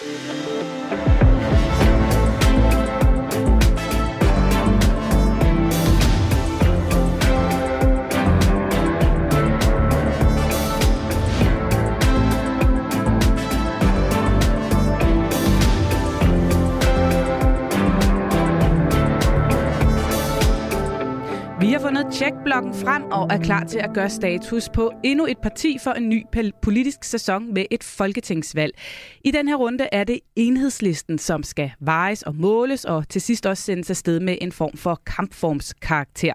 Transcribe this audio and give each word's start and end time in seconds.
thank 0.00 1.22
you 1.22 1.27
checkblokken 22.18 22.74
frem 22.74 23.02
og 23.04 23.28
er 23.30 23.38
klar 23.38 23.64
til 23.64 23.78
at 23.78 23.90
gøre 23.94 24.10
status 24.10 24.68
på 24.68 24.92
endnu 25.04 25.26
et 25.26 25.38
parti 25.42 25.76
for 25.84 25.90
en 25.90 26.08
ny 26.08 26.24
politisk 26.62 27.04
sæson 27.04 27.54
med 27.54 27.64
et 27.70 27.84
folketingsvalg. 27.84 28.72
I 29.24 29.30
den 29.30 29.48
her 29.48 29.56
runde 29.56 29.88
er 29.92 30.04
det 30.04 30.20
enhedslisten, 30.36 31.18
som 31.18 31.42
skal 31.42 31.70
vejes 31.80 32.22
og 32.22 32.34
måles 32.34 32.84
og 32.84 33.08
til 33.08 33.20
sidst 33.20 33.46
også 33.46 33.62
sendes 33.62 33.90
afsted 33.90 34.20
med 34.20 34.38
en 34.40 34.52
form 34.52 34.76
for 34.76 35.00
kampformskarakter. 35.06 36.32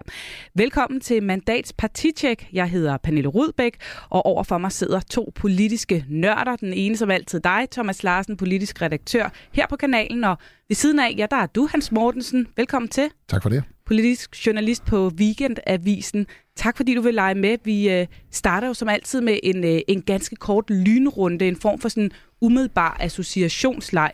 Velkommen 0.54 1.00
til 1.00 1.22
Mandats 1.22 1.72
Partitjek. 1.72 2.48
Jeg 2.52 2.68
hedder 2.68 2.96
Pernille 2.96 3.28
Rudbæk, 3.28 3.76
og 4.10 4.26
overfor 4.26 4.58
mig 4.58 4.72
sidder 4.72 5.00
to 5.00 5.32
politiske 5.34 6.04
nørder. 6.08 6.56
Den 6.56 6.72
ene 6.72 6.96
som 6.96 7.10
altid 7.10 7.40
dig, 7.40 7.68
Thomas 7.72 8.02
Larsen, 8.02 8.36
politisk 8.36 8.82
redaktør 8.82 9.28
her 9.52 9.66
på 9.66 9.76
kanalen, 9.76 10.24
og 10.24 10.36
ved 10.68 10.74
siden 10.74 10.98
af, 10.98 11.14
ja, 11.18 11.26
der 11.30 11.36
er 11.36 11.46
du, 11.46 11.68
Hans 11.70 11.92
Mortensen. 11.92 12.46
Velkommen 12.56 12.88
til. 12.88 13.10
Tak 13.28 13.42
for 13.42 13.48
det 13.48 13.73
politisk 13.86 14.46
journalist 14.46 14.84
på 14.84 15.12
Weekendavisen. 15.16 16.26
Tak 16.56 16.76
fordi 16.76 16.94
du 16.94 17.00
vil 17.00 17.14
lege 17.14 17.34
med. 17.34 17.56
Vi 17.64 17.90
øh, 17.90 18.06
starter 18.30 18.66
jo 18.66 18.74
som 18.74 18.88
altid 18.88 19.20
med 19.20 19.38
en, 19.42 19.64
øh, 19.64 19.80
en 19.88 20.02
ganske 20.02 20.36
kort 20.36 20.70
lynrunde, 20.70 21.48
en 21.48 21.56
form 21.56 21.78
for 21.78 21.88
sådan 21.88 22.10
umiddelbar 22.40 22.96
associationsleg. 23.00 24.12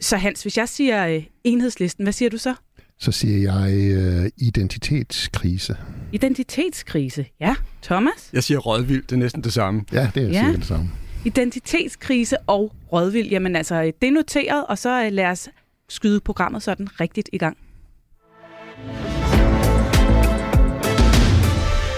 Så 0.00 0.16
Hans, 0.16 0.42
hvis 0.42 0.56
jeg 0.56 0.68
siger 0.68 1.06
øh, 1.06 1.22
enhedslisten, 1.44 2.04
hvad 2.04 2.12
siger 2.12 2.30
du 2.30 2.38
så? 2.38 2.54
Så 2.98 3.12
siger 3.12 3.52
jeg 3.52 3.74
øh, 3.74 4.30
identitetskrise. 4.36 5.76
Identitetskrise, 6.12 7.26
ja. 7.40 7.54
Thomas? 7.82 8.30
Jeg 8.32 8.44
siger 8.44 8.58
rådvild, 8.58 9.02
det 9.02 9.12
er 9.12 9.16
næsten 9.16 9.44
det 9.44 9.52
samme. 9.52 9.84
Ja, 9.92 10.10
det 10.14 10.22
er 10.22 10.28
ja. 10.28 10.52
det 10.56 10.64
samme. 10.64 10.90
Identitetskrise 11.24 12.38
og 12.38 12.72
rådvild, 12.92 13.28
jamen 13.28 13.56
altså, 13.56 13.92
det 14.00 14.08
er 14.08 14.12
noteret, 14.12 14.66
og 14.66 14.78
så 14.78 15.10
lad 15.10 15.26
os 15.26 15.48
skyde 15.88 16.20
programmet 16.20 16.62
sådan 16.62 17.00
rigtigt 17.00 17.30
i 17.32 17.38
gang. 17.38 17.56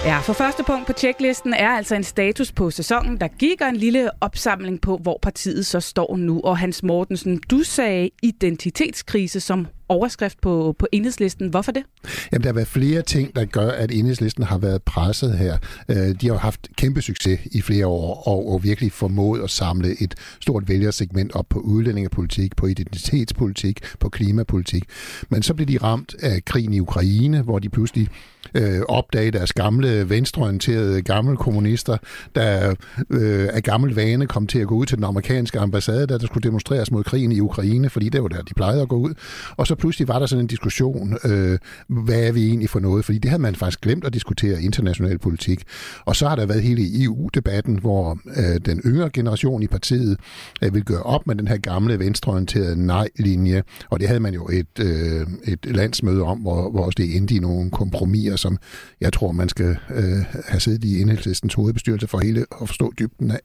Ja, 0.05 0.19
for 0.19 0.33
første 0.33 0.63
punkt 0.63 0.87
på 0.87 0.93
tjeklisten 0.93 1.53
er 1.53 1.69
altså 1.69 1.95
en 1.95 2.03
status 2.03 2.51
på 2.51 2.71
sæsonen, 2.71 3.17
der 3.17 3.27
gik 3.27 3.61
en 3.61 3.75
lille 3.75 4.09
opsamling 4.21 4.81
på, 4.81 4.97
hvor 4.97 5.19
partiet 5.21 5.65
så 5.65 5.79
står 5.79 6.17
nu. 6.17 6.41
Og 6.43 6.57
Hans 6.57 6.83
Mortensen, 6.83 7.41
du 7.51 7.63
sagde 7.63 8.09
identitetskrise 8.23 9.39
som 9.39 9.67
overskrift 9.89 10.41
på, 10.41 10.75
på 10.79 10.87
enhedslisten. 10.91 11.47
Hvorfor 11.47 11.71
det? 11.71 11.83
Jamen, 12.31 12.43
der 12.43 12.49
har 12.49 12.53
været 12.53 12.67
flere 12.67 13.01
ting, 13.01 13.35
der 13.35 13.45
gør, 13.45 13.69
at 13.69 13.91
enhedslisten 13.91 14.43
har 14.43 14.57
været 14.57 14.83
presset 14.83 15.37
her. 15.37 15.57
Øh, 15.89 16.15
de 16.21 16.27
har 16.27 16.37
haft 16.37 16.67
kæmpe 16.77 17.01
succes 17.01 17.39
i 17.51 17.61
flere 17.61 17.87
år, 17.87 18.27
og, 18.27 18.51
og 18.51 18.63
virkelig 18.63 18.91
formået 18.91 19.43
at 19.43 19.49
samle 19.49 20.01
et 20.01 20.15
stort 20.41 20.69
vælgersegment 20.69 21.35
op 21.35 21.45
på 21.49 21.59
udlændingepolitik, 21.59 22.55
på 22.55 22.65
identitetspolitik, 22.65 23.79
på 23.99 24.09
klimapolitik. 24.09 24.83
Men 25.29 25.43
så 25.43 25.53
blev 25.53 25.67
de 25.67 25.77
ramt 25.77 26.15
af 26.21 26.45
krigen 26.45 26.73
i 26.73 26.79
Ukraine, 26.79 27.41
hvor 27.41 27.59
de 27.59 27.69
pludselig 27.69 28.07
øh, 28.53 28.81
opdage 28.87 29.31
deres 29.31 29.53
gamle 29.53 30.09
venstreorienterede 30.09 31.01
gamle 31.01 31.37
kommunister, 31.37 31.97
der 32.35 32.75
øh, 33.09 33.49
af 33.53 33.63
gammel 33.63 33.95
vane 33.95 34.27
kom 34.27 34.47
til 34.47 34.59
at 34.59 34.67
gå 34.67 34.75
ud 34.75 34.85
til 34.85 34.97
den 34.97 35.05
amerikanske 35.05 35.59
ambassade, 35.59 36.07
der, 36.07 36.17
der 36.17 36.25
skulle 36.25 36.43
demonstreres 36.43 36.91
mod 36.91 37.03
krigen 37.03 37.31
i 37.31 37.39
Ukraine, 37.39 37.89
fordi 37.89 38.09
det 38.09 38.21
var 38.21 38.27
der, 38.27 38.41
de 38.41 38.53
plejede 38.53 38.81
at 38.81 38.89
gå 38.89 38.95
ud. 38.95 39.13
Og 39.57 39.67
så 39.67 39.75
pludselig 39.79 40.07
var 40.07 40.19
der 40.19 40.25
sådan 40.25 40.43
en 40.43 40.47
diskussion, 40.47 41.17
øh, 41.25 41.57
hvad 41.87 42.27
er 42.27 42.31
vi 42.31 42.47
egentlig 42.47 42.69
for 42.69 42.79
noget? 42.79 43.05
Fordi 43.05 43.17
det 43.17 43.29
havde 43.29 43.41
man 43.41 43.55
faktisk 43.55 43.81
glemt 43.81 44.05
at 44.05 44.13
diskutere 44.13 44.61
international 44.61 45.19
politik. 45.19 45.63
Og 46.05 46.15
så 46.15 46.27
har 46.27 46.35
der 46.35 46.45
været 46.45 46.61
hele 46.61 47.03
EU-debatten, 47.03 47.79
hvor 47.79 48.19
øh, 48.25 48.59
den 48.65 48.81
yngre 48.85 49.09
generation 49.09 49.63
i 49.63 49.67
partiet 49.67 50.17
øh, 50.61 50.73
vil 50.73 50.83
gøre 50.83 51.03
op 51.03 51.27
med 51.27 51.35
den 51.35 51.47
her 51.47 51.57
gamle 51.57 51.99
venstreorienterede 51.99 52.85
nej-linje. 52.85 53.63
Og 53.89 53.99
det 53.99 54.07
havde 54.07 54.19
man 54.19 54.33
jo 54.33 54.47
et, 54.47 54.79
øh, 54.79 55.27
et 55.43 55.65
landsmøde 55.65 56.23
om, 56.23 56.39
hvor, 56.39 56.71
hvor 56.71 56.89
det 56.89 57.15
endte 57.17 57.35
i 57.35 57.39
nogle 57.39 57.71
kompromiser, 57.71 58.35
som 58.35 58.57
jeg 59.01 59.13
tror, 59.13 59.31
man 59.31 59.49
skal 59.49 59.77
øh, 59.95 60.25
have 60.47 60.59
siddet 60.59 60.83
i 60.83 61.01
enhedslistens 61.01 61.53
hovedbestyrelse 61.53 62.07
for 62.07 62.19
hele 62.19 62.45
at 62.61 62.67
forstå 62.67 62.93
dybden 62.99 63.31
af. 63.31 63.39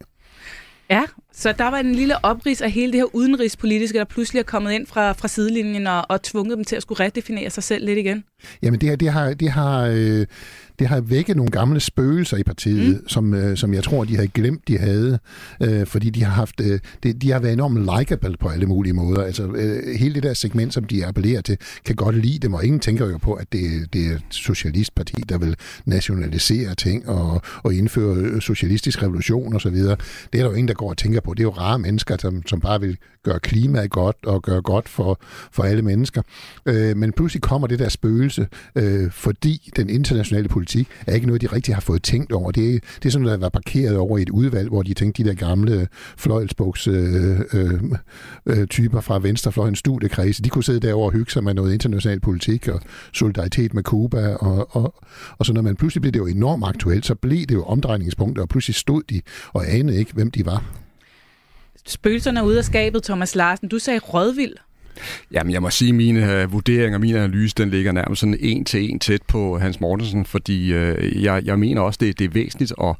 Ja, 0.90 1.02
så 1.36 1.52
der 1.58 1.70
var 1.70 1.78
en 1.78 1.94
lille 1.94 2.24
oprids 2.24 2.60
af 2.60 2.70
hele 2.70 2.92
det 2.92 3.00
her 3.00 3.14
udenrigspolitiske, 3.14 3.98
der 3.98 4.04
pludselig 4.04 4.40
er 4.40 4.44
kommet 4.44 4.72
ind 4.72 4.86
fra, 4.86 5.12
fra 5.12 5.28
sidelinjen 5.28 5.86
og, 5.86 6.06
og 6.08 6.22
tvunget 6.22 6.56
dem 6.56 6.64
til 6.64 6.76
at 6.76 6.82
skulle 6.82 7.04
redefinere 7.04 7.50
sig 7.50 7.62
selv 7.62 7.84
lidt 7.86 7.98
igen. 7.98 8.24
Jamen 8.62 8.80
det, 8.80 8.88
her, 8.88 8.96
det 8.96 9.08
har, 9.08 9.34
det 9.34 9.50
har, 9.50 9.86
øh, 9.94 10.26
det 10.78 10.86
har 10.86 11.00
vækket 11.00 11.36
nogle 11.36 11.50
gamle 11.50 11.80
spøgelser 11.80 12.36
i 12.36 12.42
partiet, 12.42 13.00
mm. 13.00 13.08
som, 13.08 13.34
øh, 13.34 13.56
som 13.56 13.74
jeg 13.74 13.84
tror, 13.84 14.04
de 14.04 14.14
havde 14.14 14.28
glemt, 14.28 14.68
de 14.68 14.78
havde, 14.78 15.18
øh, 15.62 15.86
fordi 15.86 16.10
de 16.10 16.24
har 16.24 16.32
haft, 16.32 16.60
øh, 16.60 16.80
de, 17.02 17.12
de 17.12 17.30
har 17.30 17.38
været 17.38 17.52
enormt 17.52 17.98
likable 17.98 18.36
på 18.40 18.48
alle 18.48 18.66
mulige 18.66 18.92
måder. 18.92 19.22
Altså 19.22 19.42
øh, 19.42 19.96
hele 19.98 20.14
det 20.14 20.22
der 20.22 20.34
segment, 20.34 20.74
som 20.74 20.84
de 20.84 21.06
appellerer 21.06 21.40
til, 21.40 21.58
kan 21.84 21.96
godt 21.96 22.16
lide 22.16 22.38
dem, 22.38 22.54
og 22.54 22.64
ingen 22.64 22.80
tænker 22.80 23.06
jo 23.06 23.18
på, 23.18 23.32
at 23.32 23.52
det, 23.52 23.92
det 23.92 24.06
er 24.06 24.14
et 24.14 24.22
socialistparti, 24.30 25.14
der 25.28 25.38
vil 25.38 25.56
nationalisere 25.84 26.74
ting 26.74 27.08
og, 27.08 27.42
og 27.62 27.74
indføre 27.74 28.40
socialistisk 28.40 29.02
revolution 29.02 29.54
osv. 29.56 29.74
Det 29.74 29.90
er 29.90 29.96
der 30.32 30.44
jo 30.44 30.52
ingen, 30.52 30.68
der 30.68 30.74
går 30.74 30.90
og 30.90 30.96
tænker 30.96 31.20
på. 31.24 31.34
Det 31.34 31.40
er 31.40 31.44
jo 31.44 31.50
rare 31.50 31.78
mennesker, 31.78 32.16
som, 32.20 32.46
som 32.46 32.60
bare 32.60 32.80
vil 32.80 32.98
gøre 33.24 33.40
klimaet 33.40 33.90
godt 33.90 34.16
og 34.26 34.42
gøre 34.42 34.62
godt 34.62 34.88
for, 34.88 35.20
for 35.52 35.62
alle 35.62 35.82
mennesker. 35.82 36.22
Øh, 36.66 36.96
men 36.96 37.12
pludselig 37.12 37.42
kommer 37.42 37.66
det 37.66 37.78
der 37.78 37.88
spøgelse, 37.88 38.46
øh, 38.76 39.10
fordi 39.10 39.70
den 39.76 39.90
internationale 39.90 40.48
politik 40.48 40.88
er 41.06 41.14
ikke 41.14 41.26
noget, 41.26 41.42
de 41.42 41.46
rigtig 41.46 41.74
har 41.74 41.80
fået 41.80 42.02
tænkt 42.02 42.32
over. 42.32 42.50
Det 42.50 42.74
er, 42.74 42.78
det 42.94 43.06
er 43.06 43.10
sådan 43.10 43.22
noget, 43.22 43.40
der 43.40 43.44
var 43.44 43.48
parkeret 43.48 43.96
over 43.96 44.18
i 44.18 44.22
et 44.22 44.30
udvalg, 44.30 44.68
hvor 44.68 44.82
de 44.82 44.94
tænkte, 44.94 45.24
de 45.24 45.28
der 45.28 45.34
gamle 45.34 45.88
fløjelsbogs 46.16 46.88
øh, 46.88 47.40
øh, 47.52 47.82
øh, 48.46 48.66
typer 48.66 49.00
fra 49.00 49.18
venstrefløjens 49.18 49.78
studiekredse, 49.78 50.42
de 50.42 50.48
kunne 50.48 50.64
sidde 50.64 50.80
derovre 50.80 51.08
og 51.08 51.12
hygge 51.12 51.32
sig 51.32 51.44
med 51.44 51.54
noget 51.54 51.72
international 51.72 52.20
politik 52.20 52.68
og 52.68 52.80
solidaritet 53.12 53.74
med 53.74 53.82
Cuba 53.82 54.34
og, 54.34 54.76
og, 54.76 54.94
og 55.38 55.46
sådan 55.46 55.54
noget. 55.54 55.64
Men 55.64 55.76
pludselig 55.76 56.02
blev 56.02 56.12
det 56.12 56.18
jo 56.18 56.26
enormt 56.26 56.64
aktuelt, 56.64 57.06
så 57.06 57.14
blev 57.14 57.46
det 57.46 57.54
jo 57.54 57.64
omdrejningspunkter, 57.64 58.42
og 58.42 58.48
pludselig 58.48 58.74
stod 58.74 59.02
de 59.10 59.20
og 59.52 59.72
anede 59.72 59.98
ikke, 59.98 60.12
hvem 60.12 60.30
de 60.30 60.46
var. 60.46 60.83
Spøgelserne 61.86 62.40
er 62.40 62.44
ude 62.44 62.58
af 62.58 62.64
skabet, 62.64 63.02
Thomas 63.02 63.34
Larsen. 63.34 63.68
Du 63.68 63.78
sagde 63.78 63.98
rødvild. 63.98 64.54
Jamen, 65.32 65.52
jeg 65.52 65.62
må 65.62 65.70
sige, 65.70 65.88
at 65.88 65.94
mine 65.94 66.44
uh, 66.44 66.52
vurderinger, 66.52 66.98
min 66.98 67.16
analyse, 67.16 67.54
den 67.56 67.70
ligger 67.70 67.92
nærmest 67.92 68.20
sådan 68.20 68.36
en 68.40 68.64
til 68.64 68.90
en 68.90 68.98
tæt 68.98 69.22
på 69.22 69.58
Hans 69.58 69.80
Mortensen, 69.80 70.24
fordi 70.24 70.72
øh, 70.72 71.22
jeg, 71.22 71.42
jeg 71.44 71.58
mener 71.58 71.80
også, 71.80 71.98
det, 72.00 72.18
det 72.18 72.24
er 72.24 72.28
væsentligt 72.28 72.72
at, 72.82 72.96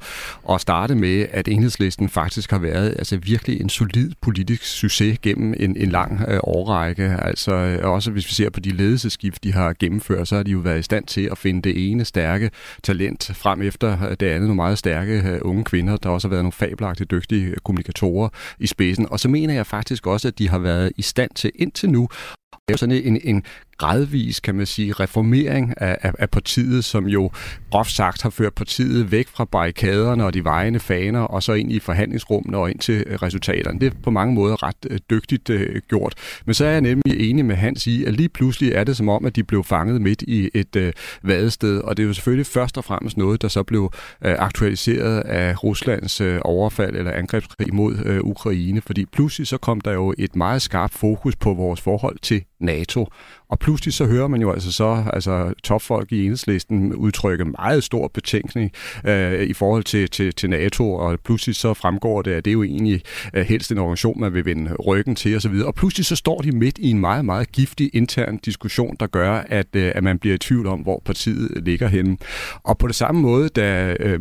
at 0.49 0.61
starte 0.61 0.95
med, 0.95 1.25
at 1.31 1.47
enhedslisten 1.47 2.09
faktisk 2.09 2.51
har 2.51 2.59
været 2.59 2.89
altså, 2.89 3.17
virkelig 3.17 3.61
en 3.61 3.69
solid 3.69 4.11
politisk 4.21 4.65
succes 4.65 5.19
gennem 5.21 5.53
en, 5.59 5.77
en 5.77 5.89
lang 5.89 6.21
øh, 6.27 6.39
årrække. 6.43 7.17
Altså 7.21 7.53
øh, 7.53 7.89
også 7.89 8.11
hvis 8.11 8.27
vi 8.27 8.33
ser 8.33 8.49
på 8.49 8.59
de 8.59 8.71
ledelseskift, 8.71 9.43
de 9.43 9.53
har 9.53 9.73
gennemført, 9.79 10.27
så 10.27 10.35
har 10.35 10.43
de 10.43 10.51
jo 10.51 10.59
været 10.59 10.79
i 10.79 10.81
stand 10.81 11.05
til 11.05 11.29
at 11.31 11.37
finde 11.37 11.61
det 11.61 11.91
ene 11.91 12.05
stærke 12.05 12.51
talent 12.83 13.31
frem 13.33 13.61
efter 13.61 14.09
øh, 14.09 14.15
det 14.19 14.23
andet 14.23 14.41
nogle 14.41 14.55
meget 14.55 14.77
stærke 14.77 15.23
øh, 15.25 15.39
unge 15.41 15.63
kvinder. 15.63 15.97
Der 15.97 16.09
også 16.09 16.27
har 16.27 16.29
været 16.29 16.43
nogle 16.43 16.51
fabelagtigt 16.51 17.11
dygtige 17.11 17.53
kommunikatorer 17.63 18.29
i 18.59 18.67
spidsen. 18.67 19.07
Og 19.09 19.19
så 19.19 19.29
mener 19.29 19.53
jeg 19.53 19.65
faktisk 19.65 20.07
også, 20.07 20.27
at 20.27 20.39
de 20.39 20.49
har 20.49 20.59
været 20.59 20.91
i 20.97 21.01
stand 21.01 21.31
til 21.35 21.51
indtil 21.55 21.84
nu. 21.87 22.07
Det 22.51 22.71
er 22.71 22.73
jo 22.73 22.77
sådan 22.77 22.95
en, 22.95 23.19
en 23.23 23.43
gradvis, 23.77 24.39
kan 24.39 24.55
man 24.55 24.65
sige, 24.65 24.93
reformering 24.93 25.73
af, 25.77 25.97
af, 26.01 26.11
af 26.19 26.29
partiet, 26.29 26.83
som 26.83 27.07
jo 27.07 27.31
groft 27.71 27.91
sagt 27.91 28.21
har 28.21 28.29
ført 28.29 28.53
partiet 28.53 29.11
væk 29.11 29.27
fra 29.27 29.45
barrikaderne 29.45 30.25
og 30.25 30.33
de 30.33 30.43
vejende 30.43 30.79
faner, 30.79 31.19
og 31.19 31.43
så 31.43 31.53
ind 31.53 31.71
i 31.71 31.79
forhandlingsrummene 31.79 32.57
og 32.57 32.71
ind 32.71 32.79
til 32.79 33.03
øh, 33.07 33.15
resultaterne. 33.21 33.79
Det 33.79 33.93
er 33.93 33.97
på 34.03 34.11
mange 34.11 34.33
måder 34.33 34.63
ret 34.63 34.75
øh, 34.89 34.99
dygtigt 35.09 35.49
øh, 35.49 35.81
gjort. 35.89 36.13
Men 36.45 36.53
så 36.53 36.65
er 36.65 36.71
jeg 36.71 36.81
nemlig 36.81 37.29
enig 37.29 37.45
med 37.45 37.55
Hans 37.55 37.87
i, 37.87 38.03
at 38.03 38.13
lige 38.13 38.29
pludselig 38.29 38.71
er 38.71 38.83
det 38.83 38.97
som 38.97 39.09
om, 39.09 39.25
at 39.25 39.35
de 39.35 39.43
blev 39.43 39.63
fanget 39.63 40.01
midt 40.01 40.21
i 40.21 40.49
et 40.53 40.75
øh, 40.75 40.93
vadested, 41.23 41.81
og 41.81 41.97
det 41.97 42.03
er 42.03 42.07
jo 42.07 42.13
selvfølgelig 42.13 42.45
først 42.45 42.77
og 42.77 42.83
fremmest 42.83 43.17
noget, 43.17 43.41
der 43.41 43.47
så 43.47 43.63
blev 43.63 43.91
øh, 44.25 44.35
aktualiseret 44.39 45.19
af 45.19 45.63
Ruslands 45.63 46.21
øh, 46.21 46.39
overfald 46.41 46.95
eller 46.95 47.11
angrebskrig 47.11 47.73
mod 47.73 47.97
øh, 48.05 48.19
Ukraine, 48.23 48.81
fordi 48.81 49.05
pludselig 49.05 49.47
så 49.47 49.57
kom 49.57 49.81
der 49.81 49.91
jo 49.91 50.13
et 50.17 50.35
meget 50.35 50.61
skarpt 50.61 50.93
fokus 50.93 51.35
på 51.35 51.53
vores 51.53 51.81
forhold 51.81 52.17
til 52.21 52.43
NATO. 52.59 53.07
Og 53.49 53.59
pludselig 53.59 53.93
så 53.93 54.05
hører 54.05 54.27
man 54.27 54.41
jo 54.41 54.51
altså 54.51 54.71
så 54.71 55.03
altså, 55.13 55.53
topfolk 55.63 56.11
i 56.11 56.23
enhedslisten 56.23 56.93
udtrykke 56.93 57.45
meget 57.45 57.83
stor 57.83 58.07
betænkning 58.07 58.71
øh, 59.05 59.43
i 59.43 59.53
forhold 59.53 59.83
til, 59.83 60.09
til, 60.09 60.33
til 60.33 60.49
NATO, 60.49 60.93
og 60.93 61.19
pludselig 61.23 61.55
så 61.55 61.73
fremgår 61.73 62.21
det, 62.21 62.31
at 62.31 62.45
det 62.45 62.51
er 62.51 62.53
jo 62.53 62.63
egentlig 62.63 63.01
øh, 63.33 63.45
helst 63.45 63.71
en 63.71 63.77
organisation, 63.77 64.19
man 64.19 64.33
vil 64.33 64.45
vende 64.45 64.75
ryggen 64.75 65.15
til 65.15 65.35
osv. 65.35 65.53
Og 65.65 65.75
pludselig 65.75 66.05
så 66.05 66.15
står 66.15 66.41
de 66.41 66.51
midt 66.51 66.77
i 66.77 66.89
en 66.89 66.99
meget, 66.99 67.25
meget 67.25 67.51
giftig 67.51 67.89
intern 67.93 68.37
diskussion, 68.37 68.95
der 68.99 69.07
gør, 69.07 69.31
at, 69.31 69.67
øh, 69.73 69.91
at 69.95 70.03
man 70.03 70.19
bliver 70.19 70.35
i 70.35 70.37
tvivl 70.37 70.67
om, 70.67 70.79
hvor 70.79 71.01
partiet 71.05 71.63
ligger 71.65 71.87
henne. 71.87 72.17
Og 72.63 72.77
på 72.77 72.87
det 72.87 72.95
samme 72.95 73.21
måde, 73.21 73.49
da, 73.49 73.95
øh, 73.99 74.19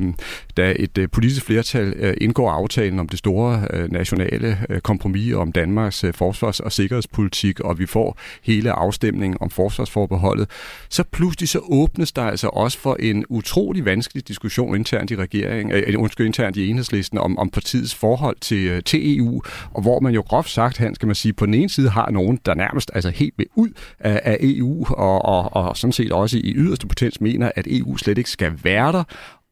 da 0.56 0.74
et 0.78 0.98
øh, 0.98 1.08
politisk 1.08 1.44
flertal 1.44 1.94
øh, 1.96 2.14
indgår 2.20 2.50
aftalen 2.50 2.98
om 2.98 3.08
det 3.08 3.18
store 3.18 3.66
øh, 3.70 3.92
nationale 3.92 4.58
øh, 4.70 4.80
kompromis 4.80 5.34
om 5.34 5.52
Danmarks 5.52 6.04
øh, 6.04 6.14
forsvars- 6.14 6.60
og 6.60 6.72
sikkerhedspolitik, 6.72 7.60
og 7.60 7.78
vi 7.78 7.86
får 7.86 8.18
hele 8.42 8.72
afstemningen 8.72 9.13
om 9.40 9.50
forsvarsforbeholdet, 9.50 10.50
så 10.88 11.04
pludselig 11.12 11.48
så 11.48 11.58
åbnes 11.62 12.12
der 12.12 12.22
altså 12.22 12.48
også 12.48 12.78
for 12.78 12.96
en 13.00 13.24
utrolig 13.28 13.84
vanskelig 13.84 14.28
diskussion 14.28 14.76
internt 14.76 15.10
i 15.10 15.16
regeringen, 15.16 15.74
øh, 15.74 16.00
undskyld, 16.00 16.26
internt 16.26 16.56
i 16.56 16.68
enhedslisten 16.68 17.18
om, 17.18 17.38
om 17.38 17.50
partiets 17.50 17.94
forhold 17.94 18.36
til, 18.40 18.66
øh, 18.66 18.82
til 18.82 19.18
EU, 19.18 19.42
og 19.72 19.82
hvor 19.82 20.00
man 20.00 20.14
jo 20.14 20.20
groft 20.20 20.50
sagt, 20.50 20.78
han 20.78 20.94
skal 20.94 21.06
man 21.06 21.14
sige, 21.14 21.32
på 21.32 21.46
den 21.46 21.54
ene 21.54 21.68
side 21.68 21.88
har 21.88 22.10
nogen, 22.10 22.38
der 22.46 22.54
nærmest 22.54 22.90
altså 22.94 23.10
helt 23.10 23.34
vil 23.36 23.46
ud 23.54 23.70
af, 24.00 24.20
af 24.24 24.36
EU, 24.40 24.86
og, 24.90 25.24
og, 25.24 25.56
og 25.56 25.76
sådan 25.76 25.92
set 25.92 26.12
også 26.12 26.38
i 26.38 26.52
yderste 26.56 26.86
potens 26.86 27.20
mener, 27.20 27.50
at 27.56 27.66
EU 27.70 27.96
slet 27.96 28.18
ikke 28.18 28.30
skal 28.30 28.52
være 28.62 28.92
der, 28.92 29.04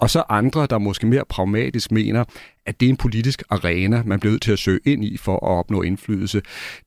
og 0.03 0.11
så 0.11 0.23
andre, 0.29 0.67
der 0.67 0.79
måske 0.79 1.07
mere 1.07 1.25
pragmatisk 1.29 1.93
mener, 1.93 2.25
at 2.67 2.81
det 2.81 2.87
er 2.87 2.91
en 2.91 2.97
politisk 2.97 3.43
arena, 3.51 4.03
man 4.07 4.21
bliver 4.21 4.33
nødt 4.33 4.43
til 4.43 4.53
at 4.53 4.59
søge 4.59 4.81
ind 4.85 5.05
i 5.05 5.17
for 5.17 5.35
at 5.35 5.59
opnå 5.59 5.83
indflydelse. 5.83 6.43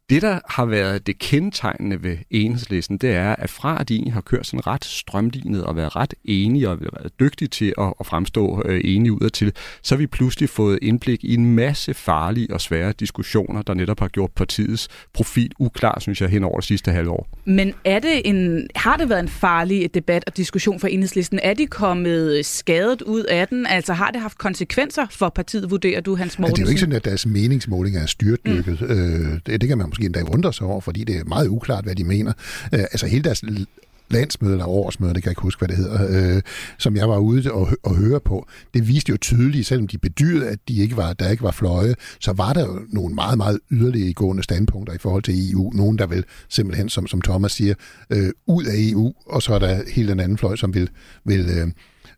Det, 0.10 0.22
der 0.22 0.39
har 0.50 0.66
været 0.66 1.07
det 1.07 1.19
kendetegnende 1.19 2.04
ved 2.04 2.18
enhedslisten, 2.31 2.98
det 2.98 3.12
er, 3.12 3.36
at 3.36 3.50
fra 3.50 3.77
at 3.80 3.89
de 3.89 3.95
egentlig 3.95 4.13
har 4.13 4.22
kørt 4.22 4.48
sådan 4.48 4.68
ret 4.68 4.86
strømlignet 4.86 5.63
og 5.63 5.75
været 5.75 5.95
ret 5.95 6.13
enige 6.25 6.69
og 6.69 6.81
været 6.81 7.19
dygtige 7.19 7.48
til 7.48 7.74
at, 7.77 7.94
at 8.00 8.06
fremstå 8.06 8.63
øh, 8.66 8.81
enige 8.83 9.12
udadtil, 9.12 9.54
så 9.81 9.95
har 9.95 9.98
vi 9.98 10.07
pludselig 10.07 10.50
fået 10.50 10.80
indblik 10.81 11.24
i 11.24 11.33
en 11.33 11.56
masse 11.56 11.94
farlige 11.94 12.54
og 12.54 12.62
svære 12.62 12.92
diskussioner, 12.92 13.62
der 13.62 13.74
netop 13.74 14.00
har 14.00 14.07
gjort 14.07 14.31
partiets 14.31 14.88
profil 15.13 15.51
uklar, 15.60 16.00
synes 16.00 16.22
jeg, 16.22 16.30
hen 16.30 16.44
over 16.44 16.56
det 16.56 16.66
sidste 16.66 16.92
halvår. 16.92 17.27
Men 17.45 17.74
er 17.86 18.00
det 18.00 18.22
en, 18.25 18.68
har 18.75 18.98
det 18.98 19.10
været 19.10 19.19
en 19.19 19.30
farlig 19.30 19.94
debat 19.94 20.24
og 20.27 20.38
diskussion 20.38 20.80
for 20.80 20.88
enhedslisten? 20.88 21.39
Er 21.44 21.54
de 21.54 21.68
kommet 21.68 22.38
øh, 22.38 22.44
skadet 22.44 23.01
ud 23.01 23.24
af 23.24 23.48
den? 23.48 23.66
Altså 23.68 23.94
har 23.94 24.12
det 24.12 24.22
haft 24.22 24.38
konsekvenser 24.38 25.06
for 25.12 25.30
partiet, 25.30 25.64
vurderer 25.65 26.01
du, 26.01 26.15
Hans 26.15 26.39
Mortensen? 26.39 26.59
Ja, 26.59 26.62
det 26.62 26.62
er 26.62 26.65
jo 26.65 26.69
ikke 26.69 26.79
sådan, 26.79 26.95
at 26.95 27.06
deres 27.06 27.25
meningsmålinger 27.25 28.01
er 28.01 28.06
styrtdykket. 28.06 28.81
Mm. 28.81 28.88
Øh, 28.88 29.39
det, 29.45 29.62
det 29.62 29.69
kan 29.69 29.77
man 29.77 29.88
måske 29.89 30.06
endda 30.06 30.21
undre 30.21 30.53
sig 30.53 30.67
over, 30.67 30.81
fordi 30.81 31.03
det 31.03 31.15
er 31.17 31.23
meget 31.23 31.47
uklart, 31.47 31.83
hvad 31.83 31.95
de 31.95 32.03
mener. 32.03 32.33
Øh, 32.73 32.79
altså 32.79 33.07
hele 33.07 33.23
deres 33.23 33.44
landsmøde 34.09 34.53
eller 34.53 34.67
årsmøde, 34.67 35.13
det 35.13 35.23
kan 35.23 35.29
jeg 35.29 35.31
ikke 35.31 35.41
huske, 35.41 35.59
hvad 35.59 35.67
det 35.67 35.77
hedder, 35.77 36.35
øh, 36.35 36.41
som 36.77 36.95
jeg 36.95 37.09
var 37.09 37.17
ude 37.17 37.51
og, 37.51 37.69
og 37.83 37.95
høre 37.95 38.19
på, 38.19 38.47
det 38.73 38.88
viste 38.88 39.09
jo 39.09 39.17
tydeligt, 39.17 39.67
selvom 39.67 39.88
de 39.88 39.97
bedyrede, 39.97 40.50
at 40.50 40.59
de 40.67 40.77
ikke 40.77 40.97
var, 40.97 41.13
der 41.13 41.29
ikke 41.29 41.44
var 41.44 41.51
fløje, 41.51 41.95
så 42.19 42.33
var 42.33 42.53
der 42.53 42.65
jo 42.65 42.79
nogle 42.89 43.15
meget, 43.15 43.38
meget 43.38 43.59
yderlige 43.71 44.13
gående 44.13 44.44
standpunkter 44.44 44.94
i 44.94 44.97
forhold 44.97 45.23
til 45.23 45.51
EU. 45.51 45.71
Nogen, 45.71 45.97
der 45.97 46.07
vil 46.07 46.23
simpelthen, 46.50 46.89
som, 46.89 47.07
som 47.07 47.21
Thomas 47.21 47.51
siger, 47.51 47.73
øh, 48.09 48.29
ud 48.47 48.65
af 48.65 48.73
EU, 48.77 49.13
og 49.25 49.44
så 49.44 49.53
er 49.53 49.59
der 49.59 49.81
helt 49.94 50.09
en 50.09 50.19
anden 50.19 50.38
fløj, 50.38 50.56
som 50.56 50.73
vil, 50.73 50.89
vil, 51.25 51.50
øh, 51.50 51.71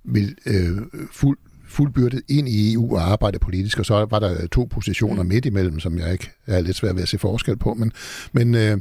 vil 0.03 0.35
øh, 0.45 0.77
fuld, 1.11 1.38
fuldbyrdet 1.68 2.22
ind 2.30 2.50
i 2.50 2.74
EU 2.74 2.96
og 2.96 3.12
arbejde 3.12 3.40
politisk, 3.40 3.80
og 3.80 3.86
så 3.86 4.06
var 4.10 4.19
der 4.19 4.48
to 4.48 4.68
positioner 4.72 5.24
midt 5.24 5.46
imellem, 5.46 5.80
som 5.80 6.00
jeg 6.00 6.12
ikke 6.12 6.31
er 6.48 6.62
lidt 6.62 6.78
svært 6.78 6.96
ved 6.96 7.04
at 7.04 7.10
se 7.10 7.18
forskel 7.18 7.58
på, 7.58 7.74
men, 7.74 7.92
men, 8.31 8.56
øh, 8.56 8.78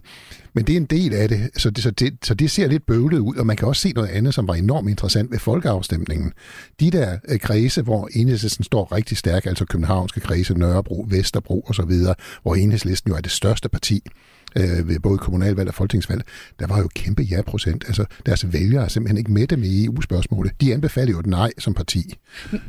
men 0.54 0.64
det 0.64 0.72
er 0.72 0.76
en 0.76 0.84
del 0.84 1.14
af 1.14 1.28
det 1.28 1.50
så, 1.56 1.70
det, 1.70 1.82
så 1.82 1.90
det, 1.90 2.14
så 2.22 2.34
det 2.34 2.50
ser 2.50 2.68
lidt 2.68 2.86
bøvlet 2.86 3.18
ud, 3.18 3.36
og 3.36 3.46
man 3.46 3.56
kan 3.56 3.68
også 3.68 3.82
se 3.82 3.92
noget 3.92 4.08
andet, 4.08 4.34
som 4.34 4.48
var 4.48 4.54
enormt 4.54 4.90
interessant 4.90 5.30
ved 5.30 5.38
folkeafstemningen. 5.38 6.32
De 6.80 6.90
der 6.90 7.18
øh, 7.28 7.40
kredse, 7.40 7.82
hvor 7.82 8.08
enhedslisten 8.12 8.64
står 8.64 8.92
rigtig 8.92 9.16
stærk, 9.16 9.46
altså 9.46 9.64
københavnske 9.64 10.20
kredse, 10.20 10.54
Nørrebro, 10.54 11.06
Vesterbro 11.08 11.64
osv., 11.68 11.92
hvor 12.42 12.54
enhedslisten 12.54 13.10
jo 13.10 13.16
er 13.16 13.20
det 13.20 13.30
største 13.30 13.68
parti, 13.68 14.02
øh, 14.56 14.88
ved 14.88 15.00
både 15.00 15.18
kommunalvalg 15.18 15.68
og 15.68 15.74
folketingsvalg, 15.74 16.22
der 16.58 16.66
var 16.66 16.78
jo 16.78 16.88
kæmpe 16.94 17.22
ja-procent. 17.22 17.84
Altså, 17.86 18.04
deres 18.26 18.52
vælgere 18.52 18.84
er 18.84 18.88
simpelthen 18.88 19.18
ikke 19.18 19.32
med 19.32 19.46
dem 19.46 19.62
i 19.62 19.84
EU-spørgsmålet. 19.84 20.52
De 20.60 20.74
anbefaler 20.74 21.12
jo 21.12 21.18
et 21.20 21.26
nej 21.26 21.50
som 21.58 21.74
parti. 21.74 22.14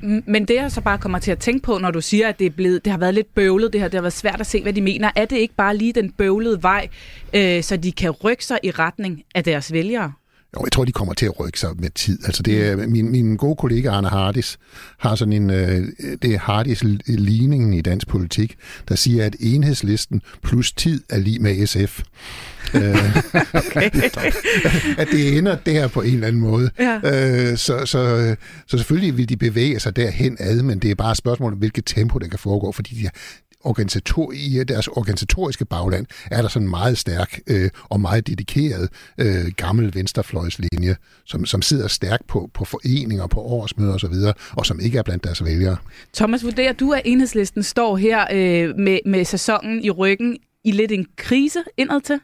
Men 0.02 0.46
det, 0.46 0.56
jeg 0.56 0.72
så 0.72 0.82
bare 0.82 0.98
kommer 0.98 1.20
til 1.20 1.32
at 1.32 1.40
tænke 1.40 1.64
på, 1.64 1.78
når 1.78 1.92
du 1.92 2.02
siger, 2.02 2.28
at 2.28 2.40
det, 2.40 2.46
er 2.46 2.52
blevet, 2.52 2.86
det 2.86 2.92
har 2.92 3.00
været 3.00 3.14
lidt 3.14 3.36
bøvlet, 3.36 3.74
det, 3.74 3.82
her, 3.82 3.88
det 3.88 3.98
har 3.98 4.02
været 4.02 4.14
svært 4.14 4.40
at 4.40 4.48
se, 4.48 4.64
hvad 4.64 4.74
de 4.74 4.82
mener, 4.82 5.12
er 5.16 5.26
det 5.26 5.38
ikke 5.38 5.56
bare 5.56 5.78
lige 5.78 5.94
den 5.94 6.12
bøvlede 6.12 6.64
vej, 6.64 6.88
øh, 7.34 7.64
så 7.64 7.78
de 7.78 7.92
kan 7.92 8.12
rykke 8.12 8.46
sig 8.46 8.60
i 8.64 8.72
retning 8.72 9.24
af 9.36 9.44
deres 9.44 9.74
vælgere? 9.74 10.14
Jo, 10.56 10.64
jeg 10.64 10.72
tror, 10.72 10.86
de 10.86 10.92
kommer 10.92 11.14
til 11.14 11.26
at 11.26 11.40
rykke 11.40 11.60
sig 11.60 11.70
med 11.80 11.90
tid. 11.90 12.20
Altså, 12.26 12.44
det 12.44 12.68
er, 12.68 12.88
min, 12.88 13.12
min 13.12 13.38
gode 13.38 13.56
kollega 13.56 13.90
Arne 13.90 14.08
Hardis 14.08 14.58
har 14.98 15.16
sådan 15.16 15.34
en, 15.34 15.50
øh, 15.50 15.88
det 16.22 16.34
er 16.34 16.40
Hardis 16.40 16.84
ligningen 17.08 17.74
i 17.74 17.82
dansk 17.82 18.08
politik, 18.08 18.56
der 18.90 18.96
siger, 18.96 19.26
at 19.26 19.36
enhedslisten 19.40 20.22
plus 20.44 20.72
tid 20.72 21.04
er 21.10 21.18
lige 21.18 21.40
med 21.40 21.68
SF. 21.68 22.02
Øh, 22.74 22.82
okay. 23.54 23.90
at 25.02 25.08
det 25.12 25.38
ender 25.38 25.56
der 25.56 25.88
på 25.88 26.02
en 26.02 26.14
eller 26.14 26.28
anden 26.28 26.42
måde. 26.42 26.70
Ja. 26.80 27.00
Øh, 27.04 27.58
så, 27.58 27.86
så, 27.86 28.36
så 28.68 28.78
selvfølgelig 28.78 29.18
vil 29.18 29.30
de 29.30 29.38
bevæge 29.38 29.80
sig 29.80 29.96
derhen 29.96 30.38
ad, 30.40 30.62
men 30.62 30.80
det 30.80 30.92
er 30.92 30.96
bare 30.96 31.12
et 31.12 31.18
spørgsmål 31.18 31.54
om, 31.54 31.60
hvilket 31.60 31.86
tempo 31.86 32.20
det 32.20 32.30
kan 32.30 32.40
foregå, 32.40 32.72
fordi 32.72 32.96
de, 32.96 33.10
organisator, 33.64 34.32
i 34.32 34.64
deres 34.64 34.88
organisatoriske 34.88 35.66
bagland 35.66 36.06
er 36.32 36.42
der 36.42 36.50
sådan 36.50 36.66
en 36.66 36.70
meget 36.70 36.98
stærk 36.98 37.40
øh, 37.48 37.70
og 37.84 38.00
meget 38.00 38.28
dedikeret 38.28 38.90
øh, 39.18 39.46
gammel 39.58 39.96
venstrefløjslinje, 39.96 40.96
som, 41.26 41.46
som 41.46 41.62
sidder 41.62 41.88
stærkt 41.88 42.28
på, 42.28 42.50
på 42.54 42.66
foreninger, 42.66 43.28
på 43.28 43.40
årsmøder 43.40 43.94
osv., 43.94 44.14
og, 44.28 44.36
og 44.52 44.66
som 44.66 44.80
ikke 44.80 44.98
er 44.98 45.04
blandt 45.04 45.24
deres 45.24 45.44
vælgere. 45.44 45.78
Thomas, 46.14 46.44
vurderer 46.44 46.74
du, 46.74 46.92
at 46.92 47.02
enhedslisten 47.06 47.64
står 47.64 47.98
her 47.98 48.26
øh, 48.32 48.76
med, 48.78 49.00
med 49.06 49.26
sæsonen 49.26 49.84
i 49.84 49.90
ryggen 49.90 50.38
i 50.64 50.72
lidt 50.72 50.92
en 50.92 51.06
krise 51.18 51.60
indad 51.78 52.02
til? 52.02 52.20